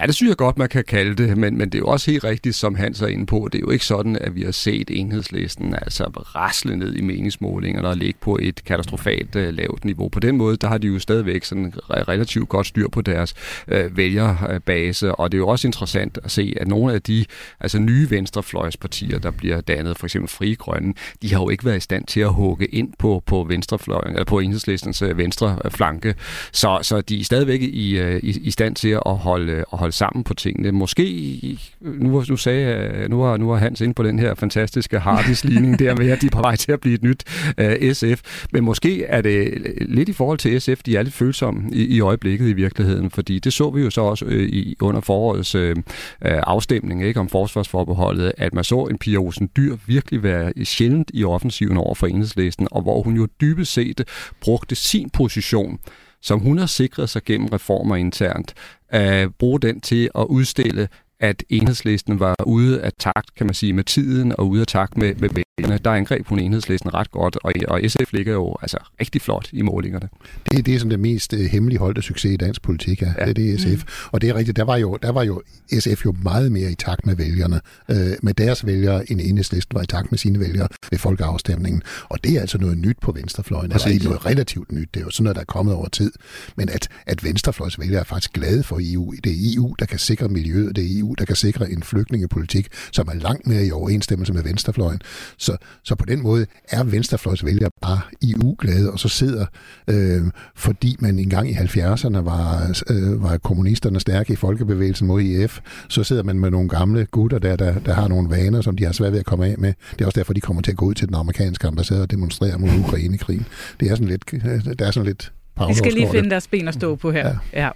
Ja, 0.00 0.06
det 0.06 0.14
synes 0.14 0.28
jeg 0.28 0.36
godt, 0.36 0.58
man 0.58 0.68
kan 0.68 0.84
kalde 0.84 1.14
det, 1.14 1.36
men, 1.36 1.58
men 1.58 1.68
det 1.68 1.74
er 1.74 1.78
jo 1.78 1.86
også 1.86 2.10
helt 2.10 2.24
rigtigt, 2.24 2.56
som 2.56 2.74
han 2.74 2.94
er 3.02 3.06
inde 3.06 3.26
på. 3.26 3.48
Det 3.52 3.58
er 3.58 3.62
jo 3.62 3.70
ikke 3.70 3.84
sådan, 3.84 4.16
at 4.16 4.34
vi 4.34 4.42
har 4.42 4.52
set 4.52 4.90
enhedslisten 4.90 5.74
altså 5.74 6.04
rasle 6.04 6.76
ned 6.76 6.94
i 6.94 7.00
meningsmålinger 7.00 7.82
og 7.82 7.96
ligge 7.96 8.18
på 8.20 8.38
et 8.42 8.64
katastrofalt 8.64 9.36
uh, 9.36 9.42
lavt 9.42 9.84
niveau. 9.84 10.08
På 10.08 10.20
den 10.20 10.36
måde, 10.36 10.56
der 10.56 10.68
har 10.68 10.78
de 10.78 10.86
jo 10.86 10.98
stadigvæk 10.98 11.44
sådan 11.44 11.72
relativt 11.90 12.48
godt 12.48 12.66
styr 12.66 12.88
på 12.88 13.00
deres 13.00 13.34
uh, 13.72 13.96
vælgerbase, 13.96 15.14
og 15.14 15.32
det 15.32 15.38
er 15.38 15.40
jo 15.40 15.48
også 15.48 15.68
interessant 15.68 16.18
at 16.24 16.30
se, 16.30 16.54
at 16.60 16.68
nogle 16.68 16.94
af 16.94 17.02
de 17.02 17.24
altså 17.60 17.78
nye 17.78 18.10
venstrefløjspartier, 18.10 19.18
der 19.18 19.30
bliver 19.30 19.60
dannet, 19.60 19.98
for 19.98 20.06
eksempel 20.06 20.30
Frie 20.30 20.56
Grønne, 20.56 20.94
de 21.22 21.32
har 21.34 21.40
jo 21.40 21.48
ikke 21.48 21.64
været 21.64 21.76
i 21.76 21.80
stand 21.80 22.04
til 22.06 22.20
at 22.20 22.32
hugge 22.32 22.66
ind 22.66 22.92
på, 22.98 23.22
på 23.26 23.44
venstrefløjen, 23.48 24.12
eller 24.12 24.24
på 24.24 24.38
enhedslistens 24.38 25.02
øh, 25.02 25.18
venstre 25.18 25.58
flanke, 25.70 26.14
så, 26.52 26.78
så 26.82 27.00
de 27.00 27.20
er 27.20 27.24
stadigvæk 27.24 27.60
i, 27.62 28.00
uh, 28.02 28.16
i, 28.16 28.38
i 28.40 28.50
stand 28.50 28.74
til 28.74 28.88
at 29.06 29.16
holde 29.16 29.49
holde, 29.50 29.64
at 29.72 29.78
holde 29.78 29.92
sammen 29.92 30.24
på 30.24 30.34
tingene. 30.34 30.72
Måske, 30.72 31.58
nu, 31.80 32.24
nu 32.28 32.36
sagde 32.36 33.08
nu 33.08 33.20
har, 33.20 33.36
nu 33.36 33.50
har 33.50 33.56
Hans 33.56 33.80
inde 33.80 33.94
på 33.94 34.02
den 34.02 34.18
her 34.18 34.34
fantastiske 34.34 34.98
Hardis-ligning 34.98 35.78
der 35.78 35.96
med, 35.96 36.10
at 36.10 36.20
de 36.20 36.26
er 36.26 36.30
på 36.30 36.40
vej 36.40 36.56
til 36.56 36.72
at 36.72 36.80
blive 36.80 36.94
et 36.94 37.02
nyt 37.02 37.24
øh, 37.58 37.76
uh, 37.82 37.92
SF. 37.92 38.46
Men 38.52 38.64
måske 38.64 39.04
er 39.04 39.20
det 39.20 39.62
lidt 39.80 40.08
i 40.08 40.12
forhold 40.12 40.38
til 40.38 40.60
SF, 40.60 40.82
de 40.82 40.96
er 40.96 41.02
lidt 41.02 41.14
følsomme 41.14 41.70
i, 41.72 41.84
i 41.84 42.00
øjeblikket 42.00 42.48
i 42.48 42.52
virkeligheden, 42.52 43.10
fordi 43.10 43.38
det 43.38 43.52
så 43.52 43.70
vi 43.70 43.82
jo 43.82 43.90
så 43.90 44.00
også 44.00 44.24
uh, 44.24 44.32
i, 44.32 44.76
under 44.80 45.00
forårets 45.00 45.54
uh, 45.54 45.72
afstemning 46.20 47.04
ikke, 47.04 47.20
om 47.20 47.28
forsvarsforbeholdet, 47.28 48.32
at 48.38 48.54
man 48.54 48.64
så 48.64 48.84
en 48.84 48.98
Pia 48.98 49.18
Olsen 49.18 49.50
Dyr 49.56 49.76
virkelig 49.86 50.22
være 50.22 50.52
sjældent 50.64 51.10
i 51.14 51.24
offensiven 51.24 51.76
over 51.76 51.94
for 51.94 52.06
enhedslisten, 52.06 52.68
og 52.70 52.82
hvor 52.82 53.02
hun 53.02 53.16
jo 53.16 53.28
dybest 53.40 53.72
set 53.72 54.04
brugte 54.40 54.74
sin 54.74 55.10
position 55.10 55.78
som 56.22 56.40
hun 56.40 56.58
har 56.58 56.66
sikret 56.66 57.10
sig 57.10 57.24
gennem 57.24 57.48
reformer 57.48 57.96
internt, 57.96 58.54
at 58.88 59.34
bruge 59.34 59.60
den 59.60 59.80
til 59.80 60.10
at 60.14 60.24
udstille, 60.24 60.88
at 61.20 61.44
enhedslisten 61.48 62.20
var 62.20 62.34
ude 62.46 62.82
af 62.82 62.92
takt, 62.98 63.34
kan 63.34 63.46
man 63.46 63.54
sige, 63.54 63.72
med 63.72 63.84
tiden 63.84 64.34
og 64.38 64.48
ude 64.48 64.60
af 64.60 64.66
takt 64.66 64.96
med, 64.96 65.14
med. 65.14 65.42
Der 65.68 65.90
angreb 65.90 66.26
hun 66.26 66.38
enhedslisten 66.38 66.94
ret 66.94 67.10
godt, 67.10 67.38
og, 67.44 67.52
og 67.68 67.80
SF 67.88 68.12
ligger 68.12 68.32
jo 68.32 68.56
altså 68.62 68.78
rigtig 69.00 69.22
flot 69.22 69.48
i 69.52 69.62
målingerne. 69.62 70.08
Det, 70.50 70.66
det 70.66 70.74
er 70.74 70.78
som 70.78 70.90
det 70.90 71.00
mest 71.00 71.32
uh, 71.32 71.40
hemmeligholdte 71.40 72.02
succes 72.02 72.32
i 72.32 72.36
dansk 72.36 72.62
politik, 72.62 73.02
ja. 73.02 73.12
ja. 73.18 73.26
Det, 73.26 73.36
det 73.36 73.54
er 73.54 73.58
SF. 73.58 73.84
Mm. 73.84 74.08
Og 74.12 74.20
det 74.20 74.28
er 74.28 74.34
rigtigt, 74.34 74.56
der 74.56 74.64
var, 74.64 74.76
jo, 74.76 74.98
der 75.02 75.12
var 75.12 75.22
jo 75.22 75.42
SF 75.78 76.04
jo 76.04 76.14
meget 76.22 76.52
mere 76.52 76.70
i 76.70 76.74
takt 76.74 77.06
med 77.06 77.16
vælgerne, 77.16 77.60
uh, 77.88 77.96
med 78.22 78.34
deres 78.34 78.66
vælgere, 78.66 79.10
end 79.10 79.20
enhedslisten 79.20 79.74
var 79.74 79.82
i 79.82 79.86
takt 79.86 80.12
med 80.12 80.18
sine 80.18 80.40
vælgere 80.40 80.68
ved 80.90 80.98
folkeafstemningen. 80.98 81.82
Og 82.08 82.24
det 82.24 82.36
er 82.36 82.40
altså 82.40 82.58
noget 82.58 82.78
nyt 82.78 82.96
på 83.00 83.12
venstrefløjen. 83.12 83.72
Altså 83.72 83.88
det 83.88 84.00
er 84.00 84.04
noget 84.04 84.26
relativt 84.26 84.72
nyt. 84.72 84.88
Det 84.94 85.00
er 85.00 85.04
jo 85.04 85.10
sådan 85.10 85.24
noget, 85.24 85.36
der 85.36 85.40
er 85.40 85.44
kommet 85.44 85.74
over 85.74 85.88
tid. 85.88 86.12
Men 86.56 86.68
at, 86.68 86.88
at 87.06 87.24
venstrefløjsvælgere 87.24 88.00
er 88.00 88.04
faktisk 88.04 88.32
glade 88.32 88.62
for 88.62 88.78
EU. 88.82 89.14
Det 89.24 89.32
er 89.32 89.54
EU, 89.56 89.74
der 89.78 89.86
kan 89.86 89.98
sikre 89.98 90.28
miljøet. 90.28 90.76
Det 90.76 90.84
er 90.84 91.00
EU, 91.00 91.14
der 91.18 91.24
kan 91.24 91.36
sikre 91.36 91.70
en 91.70 91.82
flygtningepolitik, 91.82 92.68
som 92.92 93.08
er 93.08 93.14
langt 93.14 93.46
mere 93.46 93.66
i 93.66 93.70
overensstemmelse 93.70 94.32
med 94.32 94.42
venstrefløjen. 94.42 95.00
Så 95.36 95.49
Så, 95.50 95.56
så 95.84 95.94
på 95.94 96.04
den 96.04 96.22
måde 96.22 96.46
er 96.68 96.84
venstrefløjsvælgere 96.84 97.70
bare 97.82 98.00
i 98.20 98.34
uglade, 98.44 98.92
og 98.92 98.98
så 98.98 99.08
sidder, 99.08 99.46
øh, 99.88 100.22
fordi 100.56 100.96
man 100.98 101.18
engang 101.18 101.50
i 101.50 101.52
70'erne 101.52 102.18
var, 102.18 102.76
øh, 102.90 103.22
var 103.22 103.38
kommunisterne 103.38 104.00
stærke 104.00 104.32
i 104.32 104.36
folkebevægelsen 104.36 105.06
mod 105.06 105.20
IF, 105.20 105.60
så 105.88 106.04
sidder 106.04 106.22
man 106.22 106.38
med 106.38 106.50
nogle 106.50 106.68
gamle 106.68 107.06
gutter 107.06 107.38
der, 107.38 107.56
der, 107.56 107.78
der 107.78 107.92
har 107.92 108.08
nogle 108.08 108.30
vaner, 108.30 108.60
som 108.60 108.76
de 108.76 108.84
har 108.84 108.92
svært 108.92 109.12
ved 109.12 109.18
at 109.18 109.26
komme 109.26 109.46
af 109.46 109.54
med. 109.58 109.72
Det 109.92 110.00
er 110.00 110.06
også 110.06 110.20
derfor, 110.20 110.32
de 110.32 110.40
kommer 110.40 110.62
til 110.62 110.70
at 110.70 110.76
gå 110.76 110.86
ud 110.86 110.94
til 110.94 111.08
den 111.08 111.14
amerikanske 111.14 111.66
ambassade 111.66 112.02
og 112.02 112.10
demonstrere 112.10 112.58
mod 112.58 112.70
Ukraine-krigen. 112.78 113.46
Det 113.80 113.90
er 113.90 113.94
sådan 113.94 114.08
lidt, 114.08 114.24
øh, 114.34 114.74
der 114.78 114.86
er 114.86 114.90
sådan 114.90 115.06
lidt 115.06 115.32
vi 115.68 115.74
skal 115.74 115.92
lige 115.92 116.08
finde 116.10 116.30
deres 116.30 116.48
ben 116.48 116.68
at 116.68 116.74
stå 116.74 116.96
på 116.96 117.12
her. 117.12 117.28
Ja. 117.28 117.62
ja. 117.62 117.70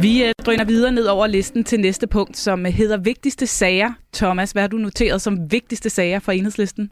Vi 0.00 0.24
øh, 0.24 0.32
drøner 0.46 0.64
videre 0.64 0.92
ned 0.92 1.06
over 1.06 1.26
listen 1.26 1.64
til 1.64 1.80
næste 1.80 2.06
punkt, 2.06 2.36
som 2.36 2.64
hedder 2.64 2.96
vigtigste 2.96 3.46
sager. 3.46 3.92
Thomas, 4.14 4.52
hvad 4.52 4.62
har 4.62 4.68
du 4.68 4.76
noteret 4.76 5.22
som 5.22 5.52
vigtigste 5.52 5.90
sager 5.90 6.18
for 6.18 6.32
enhedslisten? 6.32 6.90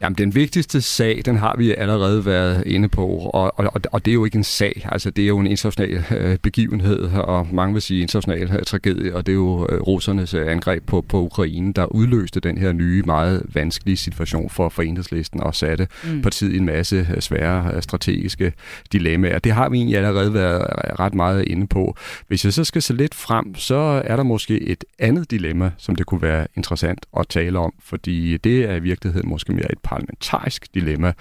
Jamen, 0.00 0.18
den 0.18 0.34
vigtigste 0.34 0.80
sag, 0.80 1.22
den 1.24 1.36
har 1.36 1.54
vi 1.58 1.74
allerede 1.74 2.26
været 2.26 2.66
inde 2.66 2.88
på, 2.88 3.06
og, 3.06 3.58
og, 3.58 3.72
og 3.92 4.04
det 4.04 4.10
er 4.10 4.14
jo 4.14 4.24
ikke 4.24 4.36
en 4.36 4.44
sag, 4.44 4.88
altså 4.92 5.10
det 5.10 5.22
er 5.22 5.28
jo 5.28 5.38
en 5.38 5.46
international 5.46 6.04
øh, 6.10 6.38
begivenhed, 6.38 7.02
og 7.12 7.46
mange 7.52 7.72
vil 7.72 7.82
sige 7.82 8.02
international 8.02 8.52
øh, 8.52 8.62
tragedie, 8.62 9.16
og 9.16 9.26
det 9.26 9.32
er 9.32 9.36
jo 9.36 9.66
øh, 9.70 9.80
russernes 9.80 10.34
øh, 10.34 10.50
angreb 10.50 10.86
på, 10.86 11.00
på 11.00 11.22
Ukraine, 11.22 11.72
der 11.72 11.84
udløste 11.86 12.40
den 12.40 12.58
her 12.58 12.72
nye, 12.72 13.02
meget 13.06 13.42
vanskelige 13.54 13.96
situation 13.96 14.50
for, 14.50 14.68
for 14.68 14.82
enhedslisten 14.82 15.40
og 15.40 15.54
satte 15.54 15.88
mm. 16.04 16.22
partiet 16.22 16.52
i 16.52 16.56
en 16.56 16.64
masse 16.64 17.08
svære 17.20 17.82
strategiske 17.82 18.52
dilemmaer. 18.92 19.38
Det 19.38 19.52
har 19.52 19.68
vi 19.68 19.76
egentlig 19.76 19.96
allerede 19.96 20.34
været 20.34 20.66
ret 21.00 21.14
meget 21.14 21.44
inde 21.48 21.66
på. 21.66 21.96
Hvis 22.28 22.44
jeg 22.44 22.52
så 22.52 22.64
skal 22.64 22.82
se 22.82 22.94
lidt 22.94 23.14
frem, 23.14 23.54
så 23.54 24.02
er 24.04 24.16
der 24.16 24.22
måske 24.22 24.60
et 24.60 24.84
andet 24.98 25.30
dilemma, 25.30 25.70
som 25.78 25.96
det 25.96 26.06
kunne 26.06 26.22
være 26.22 26.46
interessant 26.56 27.06
at 27.18 27.28
tale 27.28 27.58
om, 27.58 27.72
fordi 27.82 28.36
det 28.36 28.70
er 28.70 28.74
i 28.74 28.80
virkeligheden 28.80 29.28
måske 29.28 29.52
mere 29.52 29.72
et 29.72 29.78
parlamentarisk 29.84 30.74
dilemma, 30.74 31.12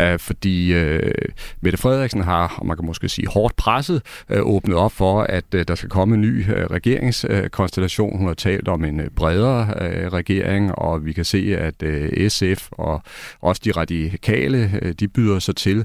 øh, 0.00 0.18
fordi 0.18 0.72
øh, 0.72 1.12
Mette 1.60 1.78
Frederiksen 1.78 2.22
har, 2.22 2.56
og 2.58 2.66
man 2.66 2.76
kan 2.76 2.86
måske 2.86 3.08
sige 3.08 3.28
hårdt 3.28 3.56
presset, 3.56 4.02
øh, 4.30 4.40
åbnet 4.42 4.76
op 4.76 4.92
for, 4.92 5.22
at 5.22 5.44
øh, 5.54 5.64
der 5.68 5.74
skal 5.74 5.88
komme 5.88 6.14
en 6.14 6.20
ny 6.20 6.50
øh, 6.50 6.66
regeringskonstellation. 6.66 8.18
Hun 8.18 8.26
har 8.26 8.34
talt 8.34 8.68
om 8.68 8.84
en 8.84 9.00
øh, 9.00 9.10
bredere 9.16 9.74
øh, 9.80 10.12
regering, 10.12 10.74
og 10.78 11.04
vi 11.04 11.12
kan 11.12 11.24
se, 11.24 11.56
at 11.58 11.82
øh, 11.82 12.30
SF 12.30 12.68
og 12.70 13.02
også 13.40 13.62
de 13.64 13.72
radikale, 13.72 14.70
øh, 14.82 14.92
de 14.92 15.08
byder 15.08 15.38
sig 15.38 15.56
til. 15.56 15.84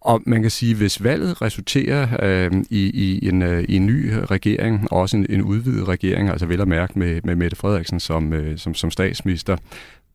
Og 0.00 0.22
man 0.26 0.42
kan 0.42 0.50
sige, 0.50 0.74
hvis 0.74 1.04
valget 1.04 1.42
resulterer 1.42 2.08
øh, 2.22 2.52
i, 2.70 2.90
i, 2.90 3.28
en, 3.28 3.42
øh, 3.42 3.64
i 3.68 3.76
en 3.76 3.86
ny 3.86 4.12
regering, 4.30 4.92
også 4.92 5.16
en, 5.16 5.26
en 5.30 5.42
udvidet 5.42 5.88
regering, 5.88 6.28
altså 6.28 6.46
vel 6.46 6.60
at 6.60 6.68
mærke 6.68 6.98
med, 6.98 7.20
med 7.24 7.36
Mette 7.36 7.56
Frederiksen 7.56 8.00
som, 8.00 8.32
øh, 8.32 8.58
som, 8.58 8.74
som 8.74 8.90
statsminister, 8.90 9.56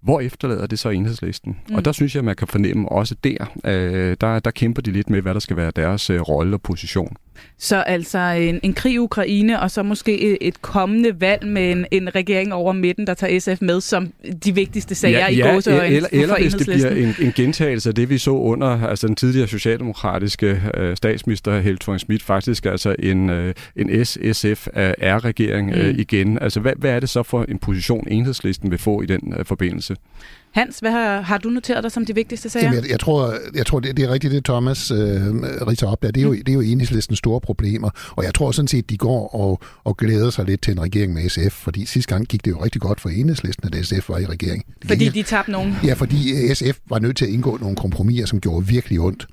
hvor 0.05 0.19
efterlader 0.19 0.67
det 0.67 0.79
så 0.79 0.89
enhedslisten? 0.89 1.57
Mm. 1.69 1.75
Og 1.75 1.85
der 1.85 1.91
synes 1.91 2.15
jeg, 2.15 2.23
man 2.23 2.35
kan 2.35 2.47
fornemme 2.47 2.89
også 2.89 3.15
der, 3.23 3.51
øh, 3.65 4.17
der, 4.21 4.39
der 4.39 4.51
kæmper 4.51 4.81
de 4.81 4.91
lidt 4.91 5.09
med, 5.09 5.21
hvad 5.21 5.33
der 5.33 5.39
skal 5.39 5.57
være 5.57 5.71
deres 5.75 6.09
øh, 6.09 6.21
rolle 6.21 6.55
og 6.55 6.61
position. 6.61 7.15
Så 7.57 7.81
altså 7.81 8.19
en, 8.19 8.59
en 8.63 8.73
krig 8.73 8.93
i 8.93 8.97
Ukraine, 8.97 9.61
og 9.61 9.71
så 9.71 9.83
måske 9.83 10.21
et, 10.21 10.37
et 10.41 10.61
kommende 10.61 11.21
valg 11.21 11.47
med 11.47 11.71
en, 11.71 11.85
en 11.91 12.15
regering 12.15 12.53
over 12.53 12.73
midten, 12.73 13.07
der 13.07 13.13
tager 13.13 13.39
SF 13.39 13.61
med 13.61 13.81
som 13.81 14.13
de 14.45 14.55
vigtigste 14.55 14.95
sager 14.95 15.19
ja, 15.19 15.27
i 15.27 15.35
ja, 15.35 15.53
gåseøjne 15.53 15.95
eller, 15.95 16.09
eller 16.11 16.39
hvis 16.41 16.53
det 16.53 16.67
bliver 16.67 16.89
en, 16.89 17.15
en 17.19 17.33
gentagelse 17.35 17.89
af 17.89 17.95
det, 17.95 18.09
vi 18.09 18.17
så 18.17 18.31
under 18.31 18.87
altså 18.87 19.07
den 19.07 19.15
tidligere 19.15 19.47
socialdemokratiske 19.47 20.61
øh, 20.73 20.97
statsminister 20.97 21.59
Helle 21.59 21.77
thorning 21.77 21.99
Schmidt, 21.99 22.23
faktisk 22.23 22.65
altså 22.65 22.95
en, 22.99 23.29
øh, 23.29 23.53
en 23.75 24.05
S-SF-R-regering 24.05 25.71
øh, 25.71 25.93
mm. 25.93 25.99
igen. 25.99 26.37
Altså 26.41 26.59
hvad, 26.59 26.73
hvad 26.77 26.91
er 26.91 26.99
det 26.99 27.09
så 27.09 27.23
for 27.23 27.45
en 27.49 27.59
position, 27.59 28.07
enhedslisten 28.07 28.71
vil 28.71 28.79
få 28.79 29.01
i 29.01 29.05
den 29.05 29.33
øh, 29.37 29.45
forbindelse? 29.45 29.95
Hans, 30.55 30.79
hvad 30.79 30.91
har, 30.91 31.21
har 31.21 31.37
du 31.37 31.49
noteret 31.49 31.83
dig 31.83 31.91
som 31.91 32.05
de 32.05 32.15
vigtigste 32.15 32.49
sager? 32.49 32.65
Jamen, 32.65 32.83
jeg, 32.83 32.91
jeg 32.91 32.99
tror, 32.99 33.33
jeg 33.55 33.65
tror 33.65 33.79
det, 33.79 33.97
det 33.97 34.05
er 34.05 34.09
rigtigt, 34.09 34.33
det 34.33 34.45
Thomas 34.45 34.91
øh, 34.91 34.97
riser 35.67 35.87
op 35.87 36.03
der. 36.03 36.11
Det 36.11 36.21
er, 36.21 36.25
jo, 36.25 36.31
mm. 36.31 36.37
det 36.37 36.49
er 36.49 36.53
jo 36.53 36.61
enhedslistens 36.61 37.19
store 37.19 37.41
problemer, 37.41 37.89
og 38.15 38.23
jeg 38.23 38.33
tror 38.33 38.51
sådan 38.51 38.67
set, 38.67 38.89
de 38.89 38.97
går 38.97 39.35
og, 39.35 39.59
og 39.83 39.97
glæder 39.97 40.29
sig 40.29 40.45
lidt 40.45 40.61
til 40.61 40.71
en 40.71 40.81
regering 40.81 41.13
med 41.13 41.29
SF, 41.29 41.51
fordi 41.53 41.85
sidste 41.85 42.13
gang 42.13 42.27
gik 42.27 42.45
det 42.45 42.51
jo 42.51 42.63
rigtig 42.63 42.81
godt 42.81 43.01
for 43.01 43.09
enhedslisten, 43.09 43.73
at 43.73 43.85
SF 43.85 44.09
var 44.09 44.17
i 44.17 44.25
regering. 44.25 44.65
Fordi 44.87 45.09
de 45.09 45.23
tabte 45.23 45.51
nogen? 45.51 45.75
Ja, 45.83 45.93
fordi 45.93 46.53
SF 46.53 46.77
var 46.89 46.99
nødt 46.99 47.17
til 47.17 47.25
at 47.25 47.31
indgå 47.31 47.57
nogle 47.61 47.75
kompromiser, 47.75 48.25
som 48.25 48.41
gjorde 48.41 48.67
virkelig 48.67 48.99
ondt. 48.99 49.27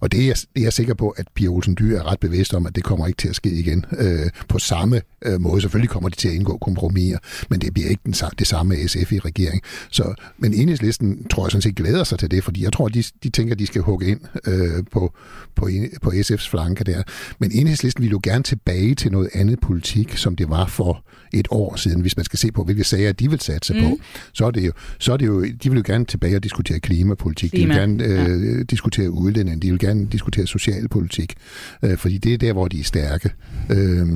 Og 0.00 0.12
det 0.12 0.28
er, 0.28 0.34
det 0.34 0.60
er 0.60 0.62
jeg 0.62 0.72
sikker 0.72 0.94
på, 0.94 1.08
at 1.08 1.26
Pia 1.34 1.48
Olsen 1.48 1.76
Dyr 1.78 1.98
er 1.98 2.10
ret 2.10 2.20
bevidst 2.20 2.54
om, 2.54 2.66
at 2.66 2.76
det 2.76 2.84
kommer 2.84 3.06
ikke 3.06 3.16
til 3.16 3.28
at 3.28 3.36
ske 3.36 3.50
igen 3.50 3.84
øh, 3.98 4.30
på 4.48 4.58
samme 4.58 5.00
øh, 5.22 5.40
måde. 5.40 5.60
Selvfølgelig 5.60 5.90
kommer 5.90 6.08
de 6.08 6.16
til 6.16 6.28
at 6.28 6.34
indgå 6.34 6.58
kompromiser, 6.58 7.18
men 7.50 7.60
det 7.60 7.74
bliver 7.74 7.88
ikke 7.88 8.02
den, 8.04 8.14
det 8.38 8.46
samme 8.46 8.88
SF 8.88 9.12
i 9.12 9.18
regering. 9.18 9.62
Så, 9.90 10.14
men 10.38 10.54
enhedslisten 10.54 11.28
tror 11.28 11.44
jeg 11.44 11.50
sådan 11.50 11.62
set 11.62 11.76
glæder 11.76 12.04
sig 12.04 12.18
til 12.18 12.30
det, 12.30 12.44
fordi 12.44 12.64
jeg 12.64 12.72
tror, 12.72 12.88
de, 12.88 13.04
de 13.22 13.30
tænker, 13.30 13.54
de 13.54 13.66
skal 13.66 13.82
hugge 13.82 14.06
ind 14.06 14.20
øh, 14.46 14.84
på, 14.92 15.14
på, 15.54 15.68
på 16.02 16.10
SF's 16.10 16.50
flanke 16.50 16.84
der. 16.84 17.02
Men 17.38 17.50
enhedslisten 17.52 18.02
vil 18.02 18.10
jo 18.10 18.20
gerne 18.22 18.42
tilbage 18.42 18.94
til 18.94 19.12
noget 19.12 19.28
andet 19.34 19.60
politik, 19.60 20.16
som 20.16 20.36
det 20.36 20.48
var 20.48 20.66
for 20.66 21.04
et 21.32 21.48
år 21.50 21.76
siden, 21.76 22.00
hvis 22.00 22.16
man 22.16 22.24
skal 22.24 22.38
se 22.38 22.52
på, 22.52 22.64
hvilke 22.64 22.84
sager 22.84 23.12
de 23.12 23.30
vil 23.30 23.40
satse 23.40 23.74
mm. 23.74 23.80
på. 23.80 23.98
Så 24.32 24.46
er, 24.46 24.50
det 24.50 24.66
jo, 24.66 24.72
så 24.98 25.12
er 25.12 25.16
det 25.16 25.26
jo, 25.26 25.44
de 25.44 25.70
vil 25.70 25.76
jo 25.76 25.82
gerne 25.86 26.04
tilbage 26.04 26.36
og 26.36 26.44
diskutere 26.44 26.80
klimapolitik, 26.80 27.50
Klima. 27.50 27.74
de 27.74 27.88
vil 27.88 27.98
gerne 27.98 28.04
øh, 28.04 28.58
ja. 28.58 28.62
diskutere 28.62 29.10
udlænding, 29.10 29.62
de 29.62 29.70
vil 29.70 29.78
gerne 29.86 30.06
diskutere 30.06 30.46
socialpolitik, 30.46 31.34
øh, 31.82 31.96
fordi 31.96 32.18
det 32.18 32.34
er 32.34 32.38
der, 32.38 32.52
hvor 32.52 32.68
de 32.68 32.80
er 32.80 32.84
stærke. 32.84 33.30
Øh, 33.70 34.06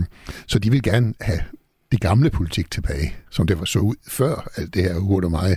så 0.47 0.59
de 0.59 0.71
vil 0.71 0.83
gerne 0.83 1.15
have 1.21 1.41
det 1.93 2.01
gamle 2.01 2.31
politik 2.31 2.71
tilbage, 2.71 3.15
som 3.31 3.47
det 3.47 3.59
var 3.59 3.65
så 3.65 3.79
ud 3.79 3.95
før 4.09 4.49
alt 4.57 4.75
det 4.75 4.83
her 4.83 4.95
hurtigt 4.95 5.25
og 5.25 5.31
mig, 5.31 5.57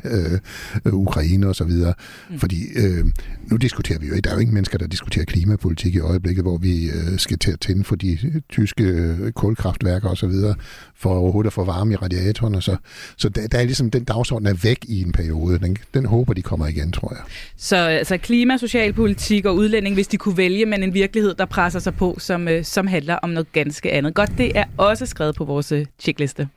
øh, 0.85 0.93
Ukraine 0.93 1.47
og 1.47 1.55
så 1.55 1.63
videre. 1.63 1.93
Mm. 2.29 2.39
Fordi 2.39 2.63
øh, 2.75 3.05
nu 3.51 3.57
diskuterer 3.57 3.99
vi 3.99 4.07
jo 4.07 4.13
ikke, 4.13 4.21
der 4.21 4.29
er 4.29 4.35
jo 4.35 4.39
ingen 4.39 4.53
mennesker, 4.53 4.77
der 4.77 4.87
diskuterer 4.87 5.25
klimapolitik 5.25 5.95
i 5.95 5.99
øjeblikket, 5.99 6.43
hvor 6.43 6.57
vi 6.57 6.85
øh, 6.85 7.17
skal 7.17 7.39
til 7.39 7.51
at 7.51 7.59
tænde 7.59 7.83
for 7.83 7.95
de 7.95 8.41
tyske 8.49 8.83
øh, 8.83 9.31
kulkraftværker 9.31 10.09
og 10.09 10.17
så 10.17 10.27
videre, 10.27 10.55
for 10.95 11.09
overhovedet 11.09 11.47
at 11.47 11.53
få 11.53 11.63
varme 11.63 11.93
i 11.93 11.95
radiatorerne. 11.95 12.61
Så, 12.61 12.75
så 13.17 13.29
der, 13.29 13.47
der 13.47 13.57
er 13.57 13.63
ligesom, 13.63 13.91
den 13.91 14.03
dagsorden 14.03 14.47
er 14.47 14.53
væk 14.53 14.85
i 14.87 15.01
en 15.01 15.11
periode. 15.11 15.59
Den, 15.59 15.77
den 15.93 16.05
håber, 16.05 16.33
de 16.33 16.41
kommer 16.41 16.67
igen, 16.67 16.91
tror 16.91 17.13
jeg. 17.13 17.23
Så 17.57 17.75
altså 17.75 18.17
klima, 18.17 18.57
socialpolitik 18.57 19.45
og 19.45 19.55
udlænding, 19.55 19.95
hvis 19.95 20.07
de 20.07 20.17
kunne 20.17 20.37
vælge, 20.37 20.65
men 20.65 20.83
en 20.83 20.93
virkelighed, 20.93 21.33
der 21.33 21.45
presser 21.45 21.79
sig 21.79 21.95
på, 21.95 22.15
som, 22.19 22.47
øh, 22.47 22.63
som 22.63 22.87
handler 22.87 23.15
om 23.15 23.29
noget 23.29 23.51
ganske 23.51 23.91
andet. 23.91 24.13
Godt, 24.13 24.31
det 24.37 24.57
er 24.57 24.63
også 24.77 25.05
skrevet 25.05 25.35
på 25.35 25.45
vores 25.45 25.71
øh, 25.71 25.85
checkliste. 26.23 26.49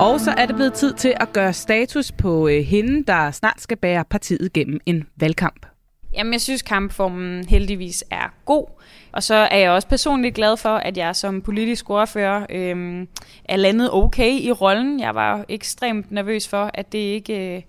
Og 0.00 0.20
så 0.20 0.30
er 0.36 0.46
det 0.46 0.56
blevet 0.56 0.72
tid 0.72 0.94
til 0.94 1.14
at 1.20 1.32
gøre 1.32 1.52
status 1.52 2.12
på 2.12 2.48
øh, 2.48 2.64
hende, 2.64 3.04
der 3.04 3.30
snart 3.30 3.60
skal 3.60 3.76
bære 3.76 4.04
partiet 4.04 4.52
gennem 4.52 4.80
en 4.86 5.04
valgkamp. 5.16 5.66
Jamen, 6.14 6.32
jeg 6.32 6.40
synes, 6.40 6.62
kampformen 6.62 7.48
heldigvis 7.48 8.04
er 8.10 8.34
god. 8.44 8.66
Og 9.12 9.22
så 9.22 9.34
er 9.34 9.58
jeg 9.58 9.70
også 9.70 9.88
personligt 9.88 10.34
glad 10.34 10.56
for, 10.56 10.76
at 10.76 10.96
jeg 10.96 11.16
som 11.16 11.42
politisk 11.42 11.90
ordfører 11.90 12.46
øh, 12.50 13.06
er 13.44 13.56
landet 13.56 13.90
okay 13.92 14.30
i 14.30 14.52
rollen. 14.52 15.00
Jeg 15.00 15.14
var 15.14 15.44
ekstremt 15.48 16.12
nervøs 16.12 16.48
for, 16.48 16.70
at 16.74 16.92
det 16.92 16.98
ikke 16.98 17.56
øh, 17.56 17.62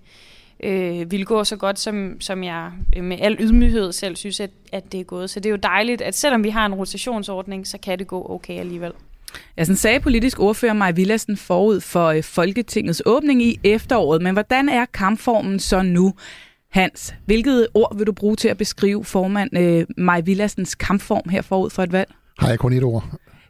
øh, 0.62 1.10
ville 1.10 1.26
gå 1.26 1.44
så 1.44 1.56
godt, 1.56 1.78
som, 1.78 2.16
som 2.20 2.44
jeg 2.44 2.70
øh, 2.96 3.04
med 3.04 3.16
al 3.20 3.36
ydmyghed 3.40 3.92
selv 3.92 4.16
synes, 4.16 4.40
at, 4.40 4.50
at 4.72 4.92
det 4.92 5.00
er 5.00 5.04
gået. 5.04 5.30
Så 5.30 5.40
det 5.40 5.46
er 5.46 5.50
jo 5.50 5.58
dejligt, 5.62 6.02
at 6.02 6.14
selvom 6.14 6.44
vi 6.44 6.50
har 6.50 6.66
en 6.66 6.74
rotationsordning, 6.74 7.66
så 7.66 7.78
kan 7.78 7.98
det 7.98 8.06
gå 8.06 8.26
okay 8.30 8.58
alligevel. 8.58 8.92
Ja, 9.58 9.64
sådan 9.64 9.76
sagde 9.76 10.00
politisk 10.00 10.40
ordfører 10.40 10.72
Maja 10.72 10.92
Villassen 10.92 11.36
forud 11.36 11.80
for 11.80 12.06
øh, 12.06 12.22
Folketingets 12.22 13.02
åbning 13.06 13.42
i 13.42 13.60
efteråret. 13.64 14.22
Men 14.22 14.32
hvordan 14.32 14.68
er 14.68 14.84
kampformen 14.84 15.60
så 15.60 15.82
nu? 15.82 16.14
Hans, 16.70 17.14
hvilket 17.24 17.68
ord 17.74 17.96
vil 17.96 18.06
du 18.06 18.12
bruge 18.12 18.36
til 18.36 18.48
at 18.48 18.58
beskrive 18.58 19.04
formand 19.04 19.58
øh, 19.58 19.86
Maja 19.96 20.20
Villassens 20.20 20.74
kampform 20.74 21.28
her 21.28 21.42
forud 21.42 21.70
for 21.70 21.82
et 21.82 21.92
valg? 21.92 22.10
Har 22.38 22.48
jeg 22.48 22.58
kun 22.58 22.72
et 22.72 22.82
ord? 22.82 23.04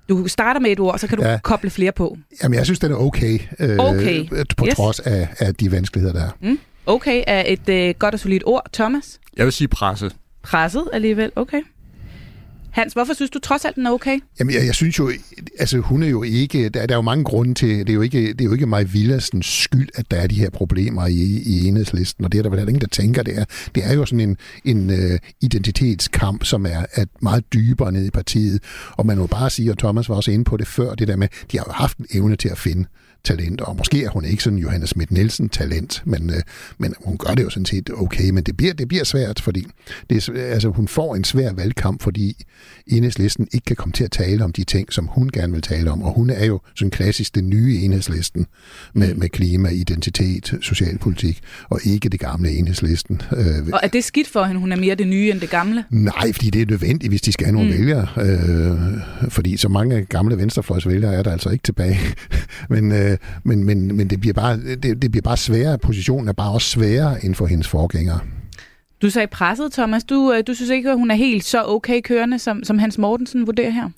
Du 0.09 0.29
starter 0.29 0.61
med 0.61 0.71
et 0.71 0.81
ord, 0.81 0.99
så 0.99 1.07
kan 1.07 1.19
du 1.19 1.25
ja. 1.25 1.39
koble 1.43 1.71
flere 1.71 1.93
på. 1.93 2.19
Jamen, 2.43 2.59
jeg 2.59 2.65
synes, 2.65 2.79
den 2.79 2.93
er 2.93 2.97
okay. 2.97 3.39
Øh, 3.59 3.79
okay. 3.79 4.29
På 4.57 4.67
yes. 4.67 4.75
trods 4.75 5.01
af, 5.01 5.29
af 5.39 5.55
de 5.55 5.73
vanskeligheder, 5.73 6.15
der 6.15 6.27
er. 6.27 6.31
Mm. 6.41 6.59
Okay 6.87 7.23
er 7.27 7.45
et 7.47 7.69
øh, 7.69 7.95
godt 7.99 8.15
og 8.15 8.21
solidt 8.21 8.43
ord. 8.47 8.67
Thomas? 8.73 9.21
Jeg 9.37 9.45
vil 9.45 9.53
sige 9.53 9.69
presset. 9.69 10.17
Presset 10.43 10.89
alligevel, 10.93 11.31
okay. 11.37 11.63
Hans, 12.71 12.93
hvorfor 12.93 13.15
synes 13.15 13.31
du 13.31 13.39
trods 13.39 13.65
alt, 13.65 13.77
den 13.77 13.87
er 13.87 13.91
okay? 13.91 14.19
Jamen, 14.39 14.55
jeg, 14.55 14.67
jeg 14.67 14.75
synes 14.75 14.99
jo, 14.99 15.11
altså 15.59 15.79
hun 15.79 16.03
er 16.03 16.09
jo 16.09 16.23
ikke, 16.23 16.69
der, 16.69 16.87
der 16.87 16.95
er 16.95 16.99
jo 16.99 17.03
mange 17.03 17.25
grunde 17.25 17.55
til, 17.55 17.79
det 17.79 17.89
er 17.89 17.95
jo 17.95 18.01
ikke, 18.01 18.33
det 18.33 18.41
er 18.41 18.45
jo 18.45 18.53
ikke 18.53 18.67
Maj 18.67 18.83
Villasens 18.83 19.47
skyld, 19.47 19.89
at 19.95 20.11
der 20.11 20.17
er 20.17 20.27
de 20.27 20.35
her 20.35 20.51
problemer 20.51 21.07
i, 21.07 21.43
i 21.47 21.67
enhedslisten, 21.67 22.25
og 22.25 22.33
det 22.33 22.39
er 22.39 22.43
der 22.43 22.51
vel 22.51 22.59
ingen, 22.59 22.81
der 22.81 22.87
tænker, 22.87 23.23
det 23.23 23.39
er. 23.39 23.45
Det 23.75 23.87
er 23.87 23.95
jo 23.95 24.07
sådan 24.07 24.21
en, 24.21 24.37
en 24.65 24.91
uh, 24.91 25.19
identitetskamp, 25.41 26.45
som 26.45 26.67
er, 26.67 26.87
er 26.93 27.05
meget 27.23 27.53
dybere 27.53 27.93
ned 27.93 28.05
i 28.05 28.11
partiet, 28.11 28.63
og 28.91 29.07
man 29.07 29.19
må 29.19 29.27
bare 29.27 29.51
sige, 29.51 29.71
og 29.71 29.79
Thomas 29.79 30.09
var 30.09 30.15
også 30.15 30.31
inde 30.31 30.45
på 30.45 30.57
det 30.57 30.67
før, 30.67 30.95
det 30.95 31.09
der 31.09 31.17
med, 31.17 31.29
de 31.53 31.59
har 31.59 31.65
jo 31.69 31.73
haft 31.73 31.99
en 31.99 32.07
evne 32.15 32.37
til 32.37 32.49
at 32.49 32.59
finde 32.59 32.87
talent, 33.27 33.61
og 33.61 33.77
måske 33.77 34.05
er 34.05 34.11
hun 34.11 34.25
ikke 34.25 34.43
sådan 34.43 34.59
Johannes 34.59 34.91
Schmidt 34.91 35.11
Nielsen 35.11 35.49
talent, 35.49 36.03
men, 36.05 36.31
øh, 36.31 36.43
men 36.79 36.95
hun 37.05 37.19
gør 37.19 37.35
det 37.35 37.43
jo 37.43 37.51
sådan 37.51 37.67
set 37.67 37.91
okay, 37.97 38.31
men 38.31 38.43
det 38.43 38.57
bliver, 38.57 38.75
det 38.75 38.89
bliver 38.89 39.05
svært, 39.05 39.41
fordi 39.41 39.67
det 40.11 40.29
er, 40.29 40.45
altså, 40.45 40.69
hun 40.69 40.89
får 40.89 41.15
en 41.15 41.25
svær 41.25 41.53
valgkamp, 41.53 42.03
fordi 42.03 42.45
enhedslisten 42.87 43.49
ikke 43.53 43.65
kan 43.65 43.77
komme 43.77 43.93
til 43.93 44.05
at 44.05 44.11
tale 44.11 44.45
om 44.45 44.53
de 44.53 44.65
ting, 44.65 44.93
som 44.93 45.07
hun 45.07 45.29
gerne 45.29 45.53
vil 45.53 45.63
tale 45.63 45.91
om, 45.91 46.03
og 46.03 46.13
hun 46.13 46.31
er 46.31 46.45
jo 46.45 46.61
sådan 46.75 46.91
klassisk 46.91 47.35
den 47.35 47.51
nye 47.51 47.81
enhedslisten 47.83 48.47
med, 48.95 49.15
med 49.15 49.29
klima, 49.29 49.69
identitet, 49.69 50.59
socialpolitik, 50.63 51.41
og 51.69 51.81
ikke 51.85 52.09
det 52.09 52.21
gamle 52.21 52.51
enhedslisten. 52.51 53.23
Øh, 53.37 53.69
og 53.73 53.81
er 53.83 53.89
det 53.89 54.05
skidt 54.05 54.29
for 54.29 54.45
hende, 54.45 54.61
hun 54.61 54.73
er 54.73 54.77
mere 54.77 54.95
det 54.95 55.09
nye 55.09 55.31
end 55.31 55.41
det 55.41 55.51
gamle? 55.51 55.85
Nej, 55.91 56.33
fordi 56.33 56.51
det 56.51 56.63
er 56.63 56.67
nødvendigt, 56.67 57.11
hvis 57.11 57.23
de 57.23 57.33
skal 57.33 57.47
have 57.47 57.55
nogle 57.55 57.71
mm. 57.71 57.79
vælgere, 57.79 58.09
øh, 58.17 59.31
fordi 59.31 59.57
så 59.57 59.69
mange 59.69 60.05
gamle 60.05 60.39
venstrefløjsvælgere 60.39 61.15
er 61.15 61.23
der 61.23 61.33
altså 61.33 61.51
ikke 61.51 61.63
tilbage. 61.63 61.99
men, 62.71 62.93
øh, 62.93 63.16
men, 63.45 63.65
men, 63.65 63.97
men 63.97 64.11
det 64.11 64.21
bliver 64.21 64.35
bare, 64.35 64.57
det, 64.57 65.03
det 65.03 65.11
bliver 65.11 65.23
bare 65.23 65.37
sværere, 65.37 65.79
positionen 65.79 66.29
er 66.29 66.33
bare 66.33 66.53
også 66.53 66.69
sværere 66.69 67.25
end 67.25 67.35
for 67.35 67.47
hendes 67.47 67.69
forgængere. 67.69 68.21
Du 69.03 69.11
sagde 69.11 69.27
presset, 69.27 69.73
Thomas. 69.73 70.05
Du, 70.05 70.33
øh, 70.33 70.43
du 70.47 70.55
synes 70.55 70.71
ikke, 70.71 70.91
at 70.91 70.97
hun 70.97 71.11
er 71.11 71.15
helt 71.15 71.45
så 71.45 71.65
okay 71.67 72.01
kørende, 72.01 72.39
som, 72.39 72.65
som 72.65 72.79
Hans 72.79 72.99
Mortensen 72.99 73.47
vurderer 73.47 73.71
her? 73.71 73.89